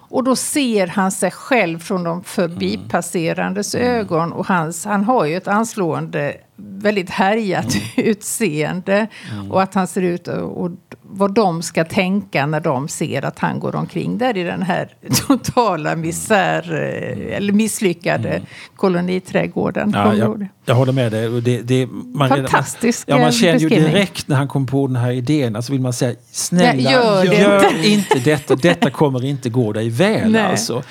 Och 0.09 0.23
då 0.23 0.35
ser 0.35 0.87
han 0.87 1.11
sig 1.11 1.31
själv 1.31 1.79
från 1.79 2.03
de 2.03 2.23
förbipasserandes 2.23 3.75
mm. 3.75 3.87
ögon. 3.87 4.33
Och 4.33 4.47
hans, 4.47 4.85
han 4.85 5.03
har 5.03 5.25
ju 5.25 5.37
ett 5.37 5.47
anslående 5.47 6.35
väldigt 6.57 7.09
härjat 7.09 7.75
mm. 7.75 7.87
utseende. 8.09 9.07
Mm. 9.31 9.51
Och 9.51 9.61
att 9.61 9.73
han 9.73 9.87
ser 9.87 10.01
ut 10.01 10.27
och, 10.27 10.71
vad 11.01 11.33
de 11.33 11.61
ska 11.61 11.85
tänka 11.85 12.45
när 12.45 12.59
de 12.59 12.87
ser 12.87 13.25
att 13.25 13.39
han 13.39 13.59
går 13.59 13.75
omkring 13.75 14.17
där 14.17 14.37
i 14.37 14.43
den 14.43 14.61
här 14.61 14.89
totala 15.27 15.95
misär, 15.95 16.73
eh, 16.73 17.37
eller 17.37 17.53
misslyckade 17.53 18.29
mm. 18.29 18.45
koloniträdgården. 18.75 19.91
Ja, 19.95 20.13
jag, 20.15 20.47
jag 20.65 20.75
håller 20.75 20.93
med 20.93 21.11
dig. 21.11 21.41
Det, 21.41 21.61
det, 21.61 21.87
man, 21.87 22.29
Fantastisk 22.29 23.07
man, 23.07 23.17
ja, 23.17 23.23
man 23.23 23.31
känner 23.31 23.59
ju 23.59 23.69
direkt 23.69 24.27
när 24.27 24.35
han 24.35 24.47
kom 24.47 24.65
på 24.65 24.87
den 24.87 24.95
här 24.95 25.11
idén, 25.11 25.55
alltså 25.55 25.71
vill 25.71 25.81
man 25.81 25.93
säga 25.93 26.15
snälla, 26.31 26.91
ja, 26.91 27.25
gör, 27.25 27.33
gör 27.33 27.75
inte. 27.75 27.87
inte 27.87 28.19
detta, 28.19 28.55
detta 28.55 28.89
kommer 28.89 29.25
inte 29.25 29.49
gå 29.49 29.73
dig 29.73 29.89
väl. 29.89 30.31
Nej. 30.31 30.41
Alltså. 30.41 30.83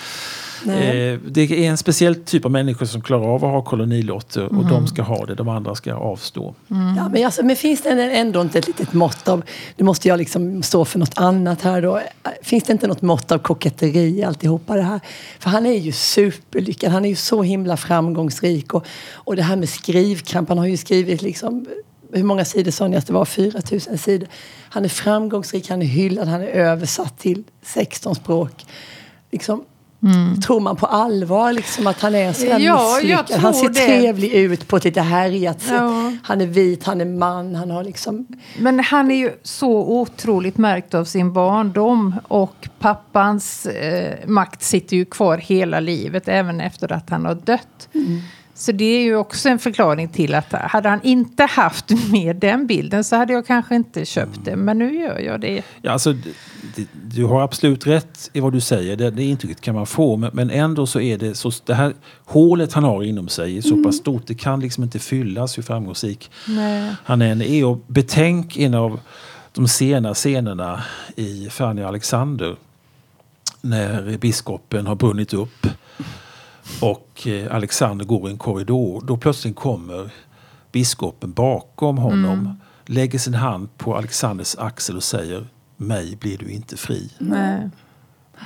Eh, 0.68 1.18
det 1.28 1.42
är 1.42 1.70
en 1.70 1.76
speciell 1.76 2.14
typ 2.14 2.44
av 2.44 2.50
människor 2.50 2.86
som 2.86 3.02
klarar 3.02 3.24
av 3.24 3.44
att 3.44 3.50
ha 3.50 3.62
kolonilotter 3.62 4.44
och 4.44 4.52
mm. 4.52 4.68
de 4.68 4.86
ska 4.86 5.02
ha 5.02 5.26
det, 5.26 5.34
de 5.34 5.48
andra 5.48 5.74
ska 5.74 5.94
avstå. 5.94 6.54
Mm. 6.70 6.96
Ja, 6.96 7.08
men, 7.08 7.24
alltså, 7.24 7.44
men 7.44 7.56
finns 7.56 7.82
det 7.82 7.90
ändå 7.90 8.40
inte 8.40 8.58
ett 8.58 8.66
litet 8.66 8.92
mått 8.92 9.28
av, 9.28 9.42
nu 9.76 9.84
måste 9.84 10.08
jag 10.08 10.18
liksom 10.18 10.62
stå 10.62 10.84
för 10.84 10.98
något 10.98 11.18
annat 11.18 11.62
här 11.62 11.82
då. 11.82 12.00
Finns 12.42 12.64
det 12.64 12.72
inte 12.72 12.86
något 12.86 13.02
mått 13.02 13.32
av 13.32 13.38
koketteri 13.38 14.18
i 14.18 14.24
alltihopa 14.24 14.74
det 14.74 14.82
här? 14.82 15.00
För 15.38 15.50
han 15.50 15.66
är 15.66 15.78
ju 15.78 15.92
superlyckad, 15.92 16.92
han 16.92 17.04
är 17.04 17.08
ju 17.08 17.16
så 17.16 17.42
himla 17.42 17.76
framgångsrik 17.76 18.74
och, 18.74 18.86
och 19.12 19.36
det 19.36 19.42
här 19.42 19.56
med 19.56 19.68
skrivkramp, 19.68 20.48
han 20.48 20.58
har 20.58 20.66
ju 20.66 20.76
skrivit 20.76 21.22
liksom 21.22 21.66
hur 22.12 22.24
många 22.24 22.44
sidor 22.44 22.70
sa 22.70 22.88
ni 22.88 22.96
att 22.96 23.06
det 23.06 23.12
var? 23.12 23.24
4000 23.24 23.98
sidor. 23.98 24.28
Han 24.70 24.84
är 24.84 24.88
framgångsrik, 24.88 25.70
han 25.70 25.82
är 25.82 25.86
hyllad, 25.86 26.28
han 26.28 26.42
är 26.42 26.46
översatt 26.46 27.18
till 27.18 27.44
16 27.62 28.14
språk. 28.14 28.66
Liksom, 29.30 29.64
Mm. 30.04 30.40
Tror 30.40 30.60
man 30.60 30.76
på 30.76 30.86
allvar 30.86 31.52
liksom 31.52 31.86
att 31.86 32.00
han 32.00 32.14
är 32.14 32.32
så 32.32 32.46
ja, 32.58 32.96
misslyckad? 32.96 33.40
Han 33.40 33.54
ser 33.54 33.68
det. 33.68 33.74
trevlig 33.74 34.32
ut 34.32 34.68
på 34.68 34.76
ett 34.76 34.84
lite 34.84 35.00
härjat 35.00 35.60
sätt. 35.60 35.72
Ja. 35.72 36.12
Han 36.22 36.40
är 36.40 36.46
vit, 36.46 36.84
han 36.84 37.00
är 37.00 37.04
man, 37.04 37.54
han 37.54 37.70
har 37.70 37.84
liksom... 37.84 38.26
Men 38.58 38.80
han 38.80 39.10
är 39.10 39.16
ju 39.16 39.30
så 39.42 39.72
otroligt 39.72 40.58
märkt 40.58 40.94
av 40.94 41.04
sin 41.04 41.32
barndom. 41.32 42.14
Och 42.28 42.68
pappans 42.78 43.66
eh, 43.66 44.14
makt 44.26 44.62
sitter 44.62 44.96
ju 44.96 45.04
kvar 45.04 45.38
hela 45.38 45.80
livet, 45.80 46.28
även 46.28 46.60
efter 46.60 46.92
att 46.92 47.10
han 47.10 47.24
har 47.24 47.34
dött. 47.34 47.88
Mm. 47.94 48.20
Så 48.54 48.72
det 48.72 48.84
är 48.84 49.02
ju 49.02 49.16
också 49.16 49.48
en 49.48 49.58
förklaring 49.58 50.08
till 50.08 50.34
att 50.34 50.52
hade 50.52 50.88
han 50.88 51.00
inte 51.02 51.44
haft 51.44 51.90
med 52.12 52.36
den 52.36 52.66
bilden 52.66 53.04
så 53.04 53.16
hade 53.16 53.32
jag 53.32 53.46
kanske 53.46 53.74
inte 53.74 54.04
köpt 54.04 54.44
det. 54.44 54.56
Men 54.56 54.78
nu 54.78 54.98
gör 54.98 55.18
jag 55.18 55.40
det. 55.40 55.62
Ja, 55.82 55.92
alltså, 55.92 56.14
du 56.92 57.24
har 57.24 57.42
absolut 57.42 57.86
rätt 57.86 58.30
i 58.32 58.40
vad 58.40 58.52
du 58.52 58.60
säger. 58.60 58.96
Det, 58.96 59.10
det 59.10 59.24
intrycket 59.24 59.60
kan 59.60 59.74
man 59.74 59.86
få. 59.86 60.16
Men, 60.16 60.30
men, 60.32 60.50
ändå 60.50 60.86
så 60.86 61.00
är 61.00 61.18
det 61.18 61.34
så, 61.34 61.52
det 61.64 61.74
här 61.74 61.94
hålet 62.24 62.72
han 62.72 62.84
har 62.84 63.02
inom 63.02 63.28
sig 63.28 63.58
är 63.58 63.62
så 63.62 63.72
mm. 63.72 63.84
pass 63.84 63.96
stort. 63.96 64.26
Det 64.26 64.34
kan 64.34 64.60
liksom 64.60 64.84
inte 64.84 64.98
fyllas 64.98 65.58
hur 65.58 65.62
framgångsrik 65.62 66.30
Nej. 66.48 66.94
han 67.04 67.22
än 67.22 67.42
är. 67.42 67.64
Och 67.64 67.78
betänk 67.86 68.56
en 68.56 68.74
av 68.74 69.00
de 69.52 69.68
sena 69.68 70.14
scenerna 70.14 70.82
i 71.16 71.48
Fanny 71.50 71.82
Alexander. 71.82 72.56
När 73.60 74.18
biskopen 74.18 74.86
har 74.86 74.94
brunnit 74.94 75.34
upp 75.34 75.66
och 76.80 77.26
eh, 77.26 77.54
Alexander 77.54 78.04
går 78.04 78.28
i 78.28 78.32
en 78.32 78.38
korridor. 78.38 79.02
Då 79.06 79.16
plötsligt 79.16 79.56
kommer 79.56 80.10
biskopen 80.72 81.32
bakom 81.32 81.98
honom, 81.98 82.38
mm. 82.38 82.56
lägger 82.86 83.18
sin 83.18 83.34
hand 83.34 83.78
på 83.78 83.96
Alexanders 83.96 84.56
axel 84.58 84.96
och 84.96 85.02
säger 85.02 85.46
mig 85.76 86.16
blir 86.16 86.38
du 86.38 86.50
inte 86.50 86.76
fri. 86.76 87.10
Nej. 87.18 87.70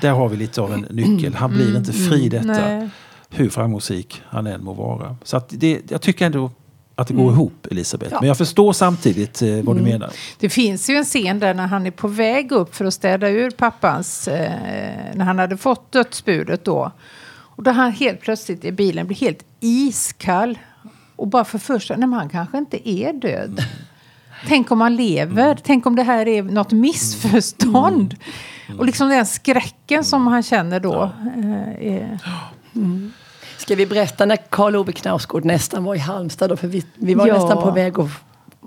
Där 0.00 0.11
har 0.12 0.28
vi 0.28 0.37
lite 0.37 0.61
av 0.61 0.72
en 0.72 0.87
nyckel. 0.90 1.35
Han 1.35 1.50
blir 1.50 1.66
mm. 1.66 1.76
inte 1.76 1.92
fri 1.92 2.24
i 2.24 2.28
detta. 2.28 2.46
Nej. 2.46 2.88
Hur 3.31 3.50
framgångsrik 3.50 4.22
han 4.26 4.46
än 4.46 4.64
må 4.64 4.72
vara. 4.72 5.16
Så 5.22 5.37
att 5.37 5.48
det, 5.48 5.90
jag 5.90 6.02
tycker 6.02 6.26
ändå 6.26 6.50
att 6.94 7.09
det 7.09 7.14
går 7.14 7.22
mm. 7.22 7.35
ihop, 7.35 7.66
Elisabeth. 7.70 8.12
Ja. 8.12 8.20
Men 8.20 8.28
jag 8.28 8.38
förstår 8.38 8.72
samtidigt 8.72 9.42
eh, 9.42 9.48
vad 9.48 9.59
mm. 9.59 9.76
du 9.76 9.83
menar. 9.83 10.11
Det 10.38 10.48
finns 10.48 10.90
ju 10.90 10.94
en 10.94 11.04
scen 11.04 11.38
där 11.38 11.54
när 11.54 11.66
han 11.66 11.87
är 11.87 11.90
på 11.90 12.09
väg 12.09 12.52
upp 12.52 12.74
för 12.74 12.85
att 12.85 12.94
städa 12.94 13.28
ur 13.28 13.50
pappans... 13.50 14.28
Eh, 14.28 14.52
när 15.14 15.24
han 15.24 15.38
hade 15.38 15.57
fått 15.57 15.92
dödsbudet 15.92 16.64
då. 16.64 16.92
Och 17.58 17.64
då 17.64 17.70
han 17.70 17.92
helt 17.92 18.20
plötsligt 18.20 18.64
i 18.64 18.72
bilen 18.72 19.06
blir 19.06 19.16
helt 19.16 19.44
iskall. 19.60 20.58
Och 21.16 21.28
bara 21.28 21.44
för 21.44 21.58
första, 21.58 21.96
nej 21.96 22.08
men 22.08 22.18
han 22.18 22.28
kanske 22.28 22.58
inte 22.58 22.88
är 22.88 23.12
död. 23.12 23.50
Mm. 23.50 23.64
Tänk 24.46 24.70
om 24.70 24.80
han 24.80 24.96
lever? 24.96 25.44
Mm. 25.44 25.56
Tänk 25.62 25.86
om 25.86 25.96
det 25.96 26.02
här 26.02 26.28
är 26.28 26.42
något 26.42 26.72
missförstånd? 26.72 28.16
Mm. 28.66 28.80
Och 28.80 28.86
liksom 28.86 29.08
den 29.08 29.26
skräcken 29.26 30.04
som 30.04 30.26
han 30.26 30.42
känner 30.42 30.80
då. 30.80 31.02
Eh, 31.36 31.92
är... 31.92 32.18
Mm. 32.74 33.12
Ska 33.56 33.74
vi 33.74 33.86
berätta 33.86 34.26
när 34.26 34.36
Karl 34.36 34.76
Ove 34.76 34.92
Knausgård 34.92 35.44
nästan 35.44 35.84
var 35.84 35.94
i 35.94 35.98
Halmstad? 35.98 36.50
Då? 36.50 36.56
För 36.56 36.68
vi, 36.68 36.84
vi 36.94 37.14
var 37.14 37.26
ja. 37.26 37.34
nästan 37.34 37.62
på 37.62 37.70
väg 37.70 37.98
att 37.98 38.10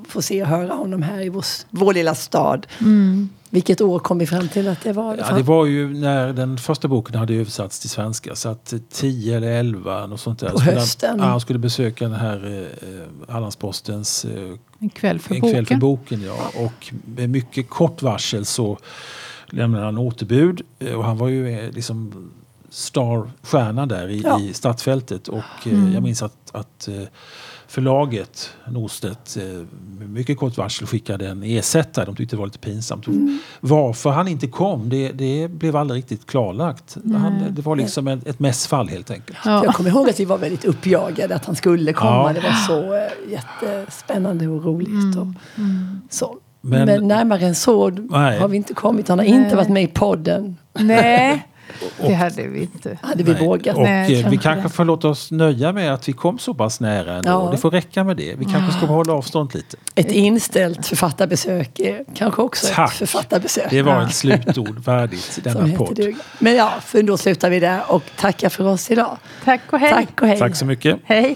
få 0.07 0.21
se 0.21 0.41
och 0.41 0.47
höra 0.47 0.73
honom 0.73 1.01
här 1.01 1.21
i 1.21 1.29
vår, 1.29 1.45
vår 1.69 1.93
lilla 1.93 2.15
stad. 2.15 2.67
Mm. 2.79 3.29
Vilket 3.53 3.81
år 3.81 3.99
kom 3.99 4.17
vi 4.17 4.27
fram 4.27 4.47
till 4.47 4.67
att 4.67 4.81
det 4.83 4.93
var? 4.93 5.17
Ja, 5.17 5.35
det 5.35 5.43
var 5.43 5.65
ju 5.65 5.93
när 5.93 6.33
den 6.33 6.57
första 6.57 6.87
boken 6.87 7.15
hade 7.15 7.33
översatts 7.33 7.79
till 7.79 7.89
svenska. 7.89 8.35
Så 8.35 8.49
att 8.49 8.73
10 8.91 9.37
eller 9.37 9.51
11 9.51 10.07
något 10.07 10.19
sånt 10.19 10.39
där. 10.39 10.49
På 10.49 10.59
hösten? 10.59 11.19
Han, 11.19 11.29
han 11.29 11.39
skulle 11.39 11.59
besöka 11.59 12.05
den 12.05 12.19
här 12.19 12.67
eh, 12.81 13.33
Hallandspostens 13.33 14.25
eh, 14.25 14.57
En 14.79 14.89
kväll 14.89 15.19
för 15.19 15.35
en 15.35 15.41
boken. 15.41 15.53
Kväll 15.53 15.65
för 15.65 15.75
boken 15.75 16.21
ja. 16.21 16.51
Och 16.65 16.93
med 17.05 17.29
mycket 17.29 17.69
kort 17.69 18.01
varsel 18.01 18.45
så 18.45 18.77
lämnade 19.47 19.85
han 19.85 19.97
återbud. 19.97 20.61
Eh, 20.79 20.93
och 20.93 21.03
han 21.03 21.17
var 21.17 21.27
ju 21.27 21.59
eh, 21.59 21.71
liksom 21.71 22.29
Star-stjärna 22.69 23.85
där 23.85 24.07
i, 24.07 24.21
ja. 24.21 24.39
i 24.39 24.53
startfältet. 24.53 25.27
Och 25.27 25.37
eh, 25.65 25.73
mm. 25.73 25.93
jag 25.93 26.03
minns 26.03 26.23
att, 26.23 26.51
att 26.51 26.87
eh, 26.87 27.03
förlaget 27.71 28.49
Norstedt 28.67 29.37
med 29.99 30.09
mycket 30.09 30.37
kort 30.37 30.57
varsel 30.57 30.87
skickade 30.87 31.27
en 31.27 31.43
ersättare. 31.43 32.05
De 32.05 32.15
tyckte 32.15 32.35
det 32.35 32.39
var 32.39 32.45
lite 32.45 32.59
pinsamt. 32.59 33.07
Mm. 33.07 33.39
Varför 33.59 34.09
han 34.09 34.27
inte 34.27 34.47
kom, 34.47 34.89
det, 34.89 35.11
det 35.11 35.47
blev 35.51 35.75
aldrig 35.75 35.97
riktigt 35.97 36.27
klarlagt. 36.27 36.97
Han, 37.13 37.43
det 37.49 37.61
var 37.61 37.75
liksom 37.75 38.07
ett, 38.07 38.27
ett 38.27 38.39
mässfall 38.39 38.89
helt 38.89 39.11
enkelt. 39.11 39.37
Ja. 39.45 39.65
Jag 39.65 39.75
kommer 39.75 39.89
ihåg 39.89 40.09
att 40.09 40.19
vi 40.19 40.25
var 40.25 40.37
väldigt 40.37 40.65
uppjagade 40.65 41.35
att 41.35 41.45
han 41.45 41.55
skulle 41.55 41.93
komma. 41.93 42.11
Ja. 42.27 42.33
Det 42.33 42.39
var 42.39 42.53
så 42.67 42.95
äh, 42.95 43.31
jättespännande 43.31 44.47
och 44.47 44.65
roligt. 44.65 44.89
Mm. 44.89 45.19
Och, 45.19 45.59
mm. 45.59 46.01
så. 46.09 46.37
Men, 46.61 46.85
Men, 46.85 47.07
närmare 47.07 47.45
än 47.45 47.55
så 47.55 47.89
nej. 47.89 48.39
har 48.39 48.47
vi 48.47 48.57
inte 48.57 48.73
kommit. 48.73 49.07
Han 49.07 49.19
har 49.19 49.25
nej. 49.25 49.43
inte 49.43 49.55
varit 49.55 49.69
med 49.69 49.83
i 49.83 49.87
podden. 49.87 50.57
Nej. 50.73 51.47
Och, 51.99 52.07
det 52.07 52.13
hade 52.13 52.47
vi 52.47 52.61
inte. 52.61 52.97
Hade 53.01 53.23
vi 53.23 53.33
vågat. 53.33 53.75
Och 53.75 53.83
Nej, 53.83 54.21
eh, 54.21 54.29
vi 54.29 54.37
kanske 54.37 54.69
får 54.69 54.85
låta 54.85 55.07
oss 55.07 55.31
nöja 55.31 55.73
med 55.73 55.93
att 55.93 56.09
vi 56.09 56.13
kom 56.13 56.39
så 56.39 56.53
pass 56.53 56.79
nära 56.79 57.13
ändå. 57.15 57.29
Ja. 57.29 57.49
Det 57.51 57.57
får 57.57 57.71
räcka 57.71 58.03
med 58.03 58.17
det. 58.17 58.35
Vi 58.35 58.45
kanske 58.45 58.77
ska 58.77 58.85
hålla 58.85 59.13
avstånd 59.13 59.55
lite. 59.55 59.77
Ett 59.95 60.11
inställt 60.11 60.87
författarbesök 60.87 61.79
är 61.79 62.05
kanske 62.15 62.41
också 62.41 62.67
Tack. 62.73 62.91
ett 62.91 62.97
författarbesök. 62.97 63.69
Det 63.69 63.81
var 63.81 64.01
ett 64.01 64.13
slutord 64.13 64.79
värdigt 64.85 65.37
i 65.37 65.41
denna 65.41 65.77
podd. 65.77 65.99
Men 66.39 66.55
ja, 66.55 66.73
för 66.81 67.03
då 67.03 67.17
slutar 67.17 67.49
vi 67.49 67.59
där 67.59 67.81
och 67.87 68.03
tackar 68.17 68.49
för 68.49 68.67
oss 68.67 68.91
idag. 68.91 69.17
Tack 69.43 69.61
och 69.69 69.79
hej. 69.79 69.91
Tack 69.91 70.21
och 70.21 70.27
hej. 70.27 70.39
Tack 70.39 70.55
så 70.55 70.65
mycket. 70.65 70.99
Hej. 71.03 71.35